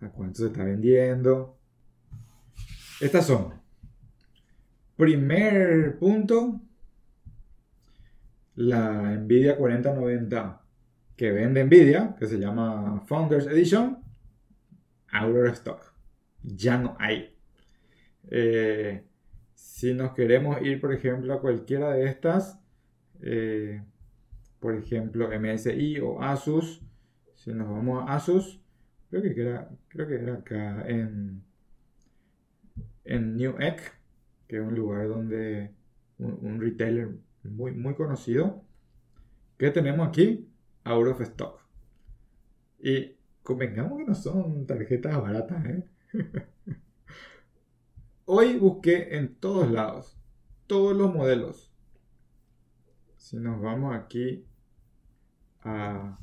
[0.00, 1.58] a cuánto se está vendiendo.
[3.00, 3.54] Estas son.
[4.96, 6.60] Primer punto.
[8.54, 10.62] la Nvidia 4090
[11.18, 13.98] que vende Nvidia, que se llama Founders Edition,
[15.12, 15.92] of stock.
[16.44, 17.36] Ya no hay.
[18.30, 19.04] Eh,
[19.54, 22.60] si nos queremos ir, por ejemplo, a cualquiera de estas,
[23.20, 23.82] eh,
[24.60, 26.82] por ejemplo, MSI o Asus,
[27.34, 28.60] si nos vamos a Asus,
[29.10, 31.42] creo que era, creo que era acá en,
[33.04, 33.80] en New Egg,
[34.46, 35.72] que es un lugar donde
[36.18, 38.64] un, retailer muy, muy conocido,
[39.56, 40.48] que tenemos aquí,
[40.84, 41.60] out of stock.
[42.78, 45.84] Y convengamos que no son tarjetas baratas, ¿eh?
[48.26, 50.20] Hoy busqué en todos lados,
[50.66, 51.72] todos los modelos.
[53.16, 54.44] Si nos vamos aquí
[55.62, 56.18] a,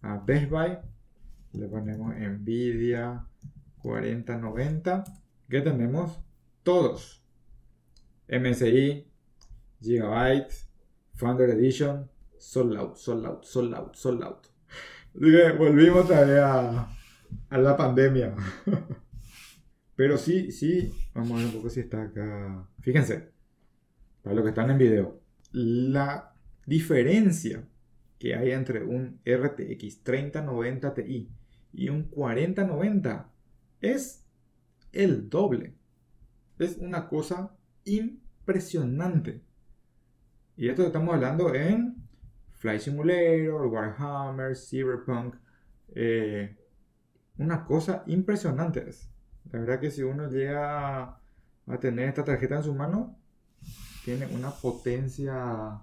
[0.00, 0.78] a Best Buy,
[1.54, 3.26] le ponemos Nvidia
[3.82, 5.04] 4090,
[5.48, 6.18] ¿qué tenemos?
[6.62, 7.22] Todos.
[8.28, 9.06] MSI,
[9.80, 10.52] Gigabyte,
[11.14, 14.46] Founder Edition, sold out, sold out, sold out, sold out.
[15.14, 16.88] volvimos a,
[17.50, 18.34] a la pandemia.
[19.96, 22.66] Pero sí, sí, vamos a ver un poco si está acá.
[22.80, 23.30] Fíjense,
[24.22, 25.20] para los que están en video,
[25.52, 26.34] la
[26.66, 27.68] diferencia
[28.18, 31.30] que hay entre un RTX 3090 Ti
[31.74, 33.30] y un 4090
[33.80, 34.24] es
[34.92, 35.74] el doble.
[36.58, 39.42] Es una cosa impresionante.
[40.56, 41.96] Y esto estamos hablando en
[42.52, 45.34] Flight Simulator, Warhammer, Cyberpunk.
[45.94, 46.56] Eh,
[47.38, 49.10] una cosa impresionante es.
[49.50, 51.02] La verdad que si uno llega
[51.66, 53.18] a tener esta tarjeta en su mano,
[54.04, 55.80] tiene una potencia.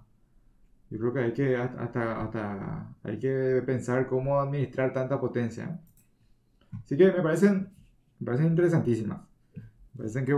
[0.92, 5.80] Yo creo que hay que hasta, hay que pensar cómo administrar tanta potencia.
[6.84, 7.70] Así que me parecen,
[8.24, 9.22] parecen interesantísimas.
[9.56, 10.36] Me parecen que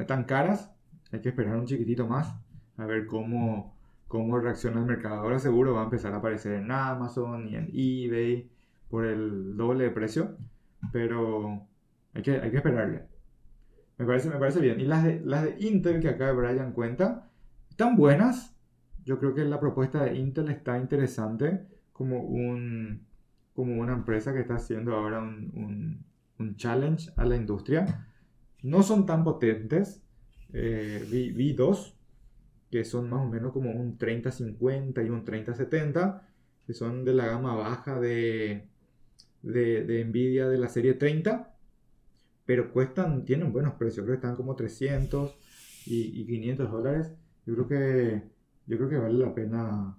[0.00, 0.72] están caras.
[1.12, 2.34] Hay que esperar un chiquitito más
[2.78, 3.78] a ver cómo,
[4.08, 5.20] cómo reacciona el mercado.
[5.20, 8.50] Ahora seguro va a empezar a aparecer en Amazon y en eBay
[8.88, 10.36] por el doble de precio.
[10.90, 11.64] Pero
[12.12, 13.06] hay que, hay que esperarle.
[13.98, 14.80] Me parece, me parece bien.
[14.80, 17.30] Y las de, las de Intel que acá Brian cuenta,
[17.70, 18.51] están buenas.
[19.04, 23.06] Yo creo que la propuesta de Intel está interesante como, un,
[23.54, 26.04] como una empresa que está haciendo ahora un,
[26.38, 28.08] un, challenge a la industria.
[28.62, 30.02] No son tan potentes.
[30.52, 31.96] Eh, vi, dos
[32.70, 36.26] que son más o menos como un 3050 y un 3070,
[36.66, 38.66] que son de la gama baja de,
[39.42, 41.52] de, de Nvidia de la serie 30
[42.44, 45.34] pero cuestan, tienen buenos precios, creo que están como 300
[45.86, 47.12] y, 500 dólares.
[47.46, 48.22] Yo creo que
[48.66, 49.98] yo creo que vale la pena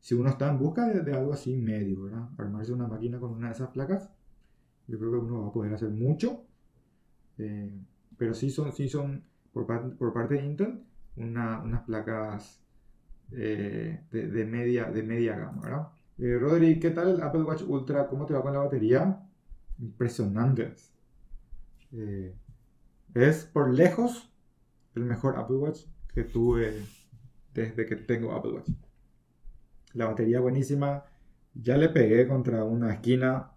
[0.00, 2.28] si uno está en busca de, algo así medio, ¿verdad?
[2.38, 4.10] Armarse una máquina con una de esas placas.
[4.86, 6.44] Yo creo que uno va a poder hacer mucho.
[7.38, 7.76] Eh,
[8.16, 9.66] pero sí son, sí son por,
[9.96, 10.84] por parte de Intel,
[11.16, 12.62] unas placas
[13.32, 15.88] eh, de, media, de media gama, ¿verdad?
[16.18, 18.06] Eh, Rodri, ¿qué tal el Apple Watch Ultra?
[18.08, 19.26] ¿Cómo te va con la batería?
[19.78, 20.94] Impresionantes.
[21.92, 22.34] Eh,
[23.14, 24.30] es por lejos
[24.94, 26.82] el mejor Apple Watch que tuve
[27.62, 28.70] desde que tengo Apple Watch.
[29.94, 31.04] La batería buenísima.
[31.54, 33.50] Ya le pegué contra una esquina.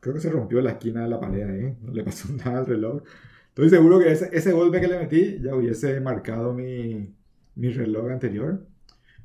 [0.00, 1.76] Creo que se rompió la esquina de la pared ahí.
[1.82, 3.02] No le pasó nada al reloj.
[3.48, 7.14] Estoy seguro que ese, golpe que le metí ya hubiese marcado mi,
[7.56, 8.66] reloj anterior.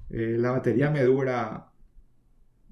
[0.10, 1.72] Eh, la batería me dura.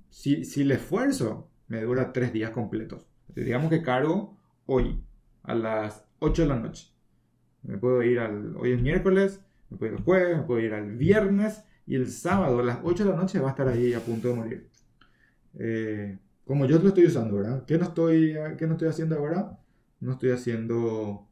[0.10, 3.08] Si, si le esfuerzo, me dura tres días completos.
[3.34, 5.04] Digamos que cargo hoy
[5.44, 6.92] a las 8 de la noche.
[7.64, 8.56] Me puedo ir al.
[8.58, 12.10] Hoy es miércoles, me puedo ir el jueves, me puedo ir al viernes y el
[12.10, 14.70] sábado a las 8 de la noche va a estar ahí a punto de morir.
[15.58, 17.66] Eh, como yo lo estoy usando, ¿verdad?
[17.66, 19.60] ¿Qué no, estoy, ¿Qué no estoy haciendo ahora?
[20.00, 21.28] No estoy haciendo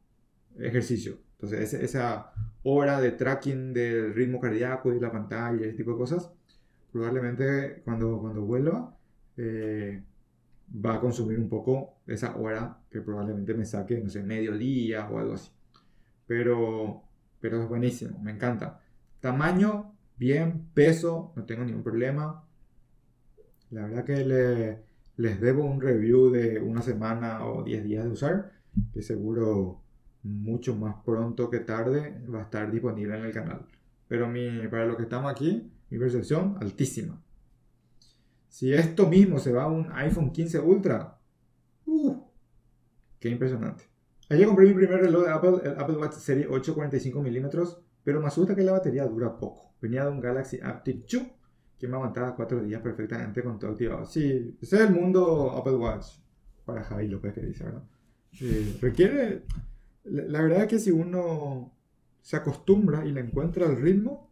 [0.58, 1.18] ejercicio.
[1.34, 2.32] Entonces, esa
[2.62, 6.32] hora de tracking del ritmo cardíaco y la pantalla, ese tipo de cosas,
[6.92, 8.96] probablemente cuando, cuando vuelva,
[9.36, 10.02] eh,
[10.74, 15.08] va a consumir un poco esa hora que probablemente me saque, no sé, medio día
[15.10, 15.50] o algo así.
[16.26, 17.03] Pero,
[17.44, 18.80] pero es buenísimo, me encanta.
[19.20, 22.42] Tamaño, bien, peso, no tengo ningún problema.
[23.68, 24.82] La verdad que le,
[25.18, 28.52] les debo un review de una semana o 10 días de usar,
[28.94, 29.82] que seguro
[30.22, 33.66] mucho más pronto que tarde va a estar disponible en el canal.
[34.08, 37.22] Pero mi, para lo que estamos aquí, mi percepción altísima.
[38.48, 41.18] Si esto mismo se va a un iPhone 15 Ultra,
[41.84, 42.22] ¡uh!
[43.20, 43.93] ¡Qué impresionante!
[44.30, 48.26] Ayer compré mi primer reloj de Apple, el Apple Watch Serie 845 milímetros, pero me
[48.26, 49.74] asusta que la batería dura poco.
[49.80, 51.22] Venía de un Galaxy Aptic 2
[51.78, 54.06] que me aguantaba 4 días perfectamente con todo activado.
[54.06, 56.06] Sí, ese es el mundo Apple Watch
[56.64, 57.82] para Javi López que dice, ¿verdad?
[58.80, 59.42] requiere,
[60.04, 61.72] la verdad es que si uno
[62.20, 64.30] se acostumbra y le encuentra el ritmo,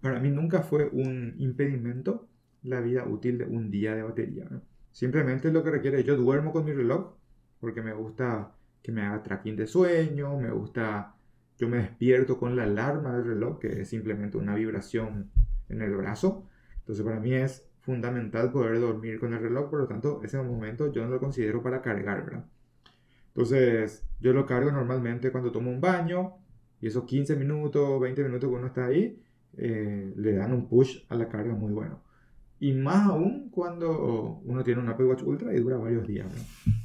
[0.00, 2.28] para mí nunca fue un impedimento
[2.62, 4.48] la vida útil de un día de batería.
[4.92, 7.14] Simplemente lo que requiere, yo duermo con mi reloj
[7.58, 11.14] porque me gusta que me haga tracking de sueño, me gusta,
[11.58, 15.30] yo me despierto con la alarma del reloj, que es simplemente una vibración
[15.68, 16.46] en el brazo.
[16.78, 20.92] Entonces para mí es fundamental poder dormir con el reloj, por lo tanto ese momento
[20.92, 22.44] yo no lo considero para cargar, ¿verdad?
[23.28, 26.34] Entonces yo lo cargo normalmente cuando tomo un baño
[26.80, 29.22] y esos 15 minutos, 20 minutos que uno está ahí,
[29.56, 32.02] eh, le dan un push a la carga muy bueno.
[32.58, 36.28] Y más aún cuando uno tiene un Apple Watch Ultra y dura varios días.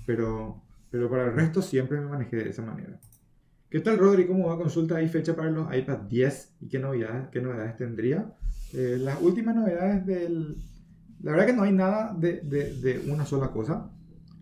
[0.05, 2.99] Pero, pero para el resto siempre me manejé de esa manera.
[3.69, 4.25] ¿Qué tal, Rodri?
[4.25, 4.95] ¿Cómo va consulta?
[4.95, 6.55] ¿Hay fecha para los iPad 10?
[6.61, 8.33] ¿Y qué novedades, qué novedades tendría?
[8.73, 10.55] Eh, las últimas novedades del...
[11.21, 13.91] La verdad que no hay nada de, de, de, una sola cosa.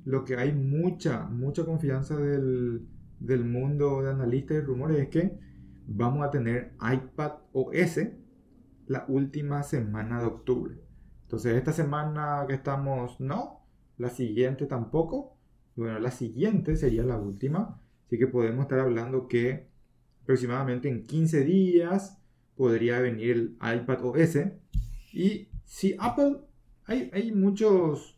[0.03, 2.85] Lo que hay mucha, mucha confianza del,
[3.19, 5.39] del mundo de analistas y rumores es que
[5.87, 7.99] vamos a tener iPad OS
[8.87, 10.75] la última semana de octubre.
[11.23, 13.65] Entonces, esta semana que estamos, no.
[13.97, 15.34] La siguiente tampoco.
[15.75, 17.81] Bueno, la siguiente sería la última.
[18.05, 19.67] Así que podemos estar hablando que
[20.23, 22.17] aproximadamente en 15 días
[22.55, 24.37] podría venir el iPad OS.
[25.13, 26.37] Y si Apple,
[26.85, 28.17] hay, hay muchos,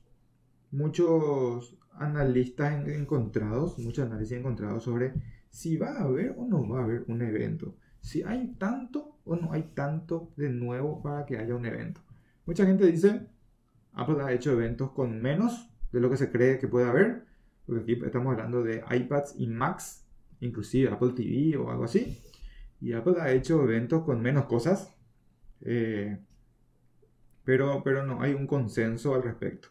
[0.71, 5.13] muchos analistas encontrados, muchos análisis encontrados sobre
[5.49, 7.75] si va a haber o no va a haber un evento.
[8.01, 12.01] Si hay tanto o no hay tanto de nuevo para que haya un evento.
[12.45, 13.27] Mucha gente dice,
[13.93, 17.26] Apple ha hecho eventos con menos de lo que se cree que puede haber,
[17.67, 20.07] porque aquí estamos hablando de iPads y Macs,
[20.39, 22.17] inclusive Apple TV o algo así,
[22.79, 24.95] y Apple ha hecho eventos con menos cosas,
[25.61, 26.17] eh,
[27.43, 29.69] pero, pero no hay un consenso al respecto.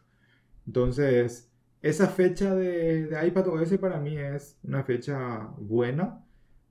[0.67, 1.51] Entonces,
[1.83, 6.25] esa fecha de, de iPad OS para mí es una fecha buena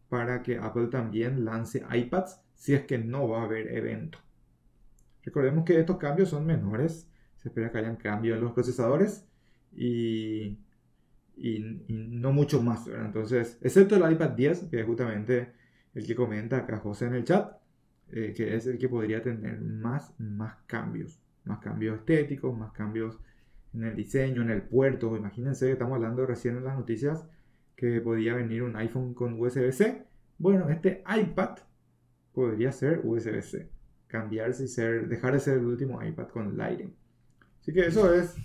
[0.09, 4.19] para que Apple también lance iPads si es que no va a haber evento.
[5.23, 7.09] Recordemos que estos cambios son menores.
[7.38, 9.28] Se espera que hayan cambios en los procesadores
[9.76, 10.57] y,
[11.38, 11.60] y,
[11.90, 12.88] no mucho más.
[12.88, 15.54] Entonces, excepto el iPad 10, que es justamente
[15.94, 17.58] el que comenta acá José en el chat,
[18.12, 21.20] eh, que es el que podría tener más, más cambios.
[21.44, 23.20] Más cambios estéticos, más cambios
[23.74, 25.16] en el diseño, en el puerto.
[25.16, 27.26] Imagínense que estamos hablando recién en las noticias
[27.76, 30.06] que podía venir un iPhone con USB-C.
[30.38, 31.58] Bueno, este iPad
[32.34, 33.70] podría ser USB-C
[34.08, 36.96] cambiarse y ser, dejar de ser el último iPad con Lighting.
[37.60, 38.36] Así que eso es,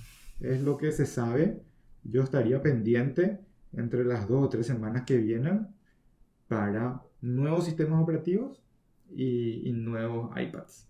[0.41, 1.61] es lo que se sabe.
[2.05, 3.41] Yo estaría pendiente
[3.73, 5.69] entre las dos o tres semanas que vienen
[6.49, 8.63] para nuevos sistemas operativos
[9.11, 10.89] y, nuevos iPads.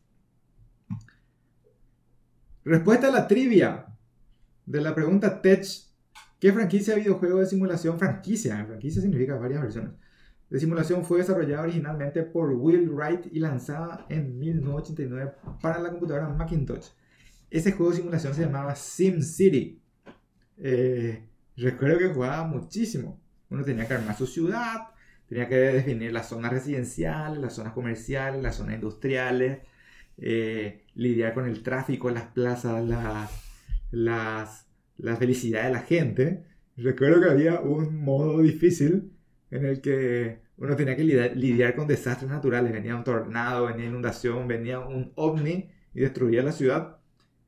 [2.64, 3.86] Respuesta a la trivia
[4.66, 5.64] de la pregunta Tech.
[6.38, 7.98] ¿Qué franquicia de videojuego de simulación?
[7.98, 9.92] Franquicia, franquicia significa varias versiones
[10.50, 15.32] de simulación fue desarrollada originalmente por Will Wright y lanzada en 1989
[15.62, 16.88] para la computadora Macintosh.
[17.50, 19.80] Ese juego de simulación se llamaba SimCity.
[20.62, 23.20] Eh, recuerdo que jugaba muchísimo.
[23.48, 24.88] Uno tenía que armar su ciudad,
[25.28, 29.60] tenía que definir las zonas residenciales, las zonas comerciales, las zonas industriales,
[30.18, 33.28] eh, lidiar con el tráfico, las plazas, la,
[33.90, 34.66] las,
[34.98, 36.44] la felicidad de la gente.
[36.76, 39.12] Recuerdo que había un modo difícil
[39.50, 42.72] en el que uno tenía que lidiar, con desastres naturales.
[42.72, 46.98] Venía un tornado, venía inundación, venía un ovni y destruía la ciudad.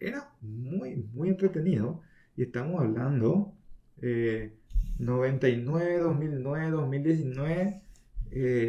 [0.01, 2.03] Era muy, muy entretenido.
[2.37, 3.55] Y estamos hablando
[4.01, 4.57] eh,
[4.99, 7.83] 99, 2009, 2019,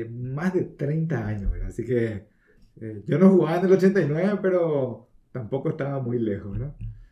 [0.10, 1.52] más de 30 años.
[1.66, 2.34] Así que
[2.82, 6.58] eh, yo no jugaba en el 89, pero tampoco estaba muy lejos.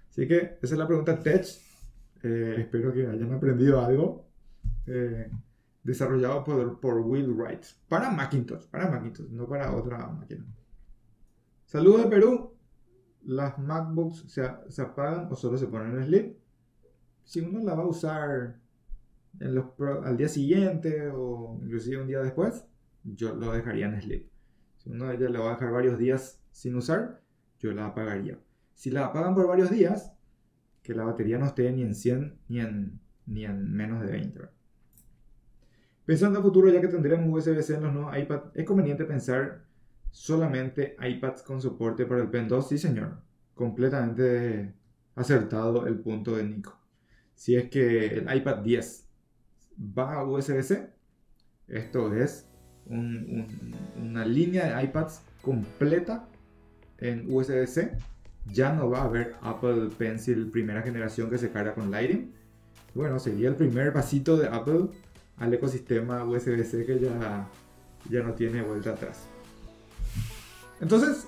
[0.10, 1.45] Así que esa es la pregunta Tech.
[2.24, 4.28] Eh, espero que hayan aprendido algo.
[4.88, 5.30] Eh,
[5.84, 7.64] desarrollado por, por Will Wright.
[7.88, 10.45] Para Macintosh, para Macintosh, no para otra máquina.
[11.66, 12.51] Saludos de Perú.
[13.24, 16.38] Las MacBooks se, apagan o solo se ponen en sleep.
[17.24, 18.60] Si uno la va a usar
[19.40, 22.66] al día siguiente o inclusive un día después,
[23.04, 24.28] yo lo dejaría en sleep.
[24.78, 27.22] Si uno de ellas la va a dejar varios días sin usar,
[27.60, 28.40] yo la apagaría.
[28.74, 30.14] Si la apagan por varios días,
[30.82, 34.40] que la batería no esté ni en 100 ni en, ni en menos de 20.
[36.06, 39.64] Pensando a futuro, ya que tendremos USB-C en los nuevos iPads, ¿es conveniente pensar
[40.12, 42.70] solamente iPads con soporte para el Pen 2?
[42.70, 43.22] Sí, señor.
[43.55, 44.74] Completamente
[45.16, 46.78] acertado el punto de Nico.
[47.34, 49.07] Si es que el iPad 10
[49.97, 50.89] va a USB-C,
[51.68, 52.47] esto es
[52.86, 56.28] una línea de iPads completa
[56.97, 57.97] en USB-C.
[58.45, 62.34] Ya no va a haber Apple Pencil primera generación que se carga con Lighting.
[62.93, 64.89] Bueno, sería el primer pasito de Apple
[65.38, 67.47] al ecosistema USB-C que ya,
[68.09, 69.31] ya no tiene vuelta atrás.
[70.82, 71.28] Entonces,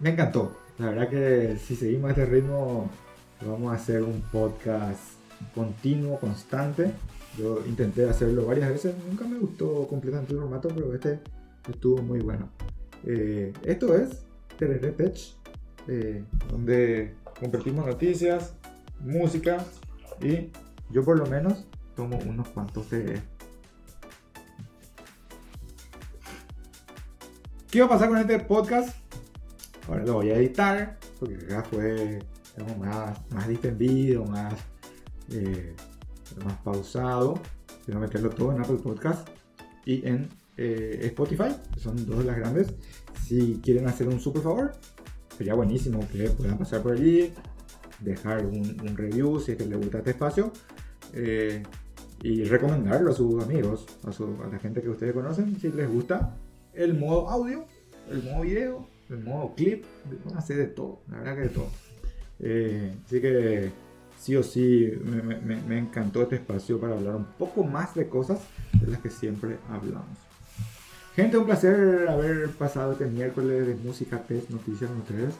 [0.00, 0.56] me encantó.
[0.78, 2.90] La verdad que si seguimos este ritmo,
[3.40, 5.00] vamos a hacer un podcast
[5.54, 6.92] continuo, constante.
[7.38, 11.20] Yo intenté hacerlo varias veces, nunca me gustó completamente el formato, pero este
[11.68, 12.48] estuvo muy bueno.
[13.06, 14.22] Eh, esto es
[14.58, 14.94] Tereré
[15.88, 18.54] eh, donde compartimos noticias,
[19.00, 19.64] música
[20.20, 20.50] y
[20.90, 21.66] yo por lo menos
[21.96, 23.20] tomo unos cuantos de...
[27.72, 28.94] ¿Qué va a pasar con este podcast?
[29.88, 32.18] Ahora lo voy a editar, porque acá fue
[32.78, 34.52] más, más distendido, más,
[35.30, 35.74] eh,
[36.44, 37.40] más pausado.
[37.86, 39.26] Quiero meterlo todo en Apple Podcast
[39.86, 42.74] y en eh, Spotify, son dos de las grandes.
[43.26, 44.72] Si quieren hacer un super favor,
[45.38, 47.32] sería buenísimo que puedan pasar por allí,
[48.00, 50.52] dejar un, review si es que les gusta este espacio
[51.14, 51.62] eh,
[52.22, 56.36] y recomendarlo a sus amigos, a, a, la gente que ustedes conocen, si les gusta
[56.74, 57.66] el modo audio,
[58.10, 59.84] el modo video, el modo clip,
[60.24, 61.68] vamos a hacer de todo, la verdad que de todo.
[62.40, 63.70] Eh, así que
[64.18, 68.40] sí o sí me, me, encantó este espacio para hablar un poco más de cosas
[68.80, 70.18] de las que siempre hablamos.
[71.14, 75.34] Gente, un placer haber pasado este miércoles de música, test, noticias con ustedes.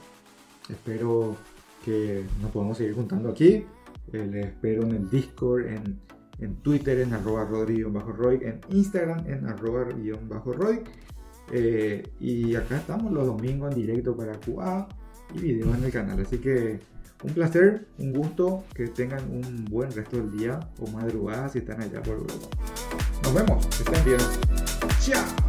[0.68, 1.36] Espero
[1.84, 3.64] que nos podamos seguir juntando aquí.
[4.12, 5.98] Eh, les espero en el Discord, en,
[6.40, 10.82] en Twitter en arroba rodri-roy, en Instagram en arroba-roy.
[11.52, 14.88] Eh, y acá estamos los domingos en directo para QA
[15.34, 16.20] y videos en el canal.
[16.20, 16.80] Así que
[17.22, 21.80] un placer, un gusto, que tengan un buen resto del día o madrugada si están
[21.80, 22.48] allá por Europa.
[23.22, 24.18] Nos vemos, estén bien.
[25.00, 25.41] Chao.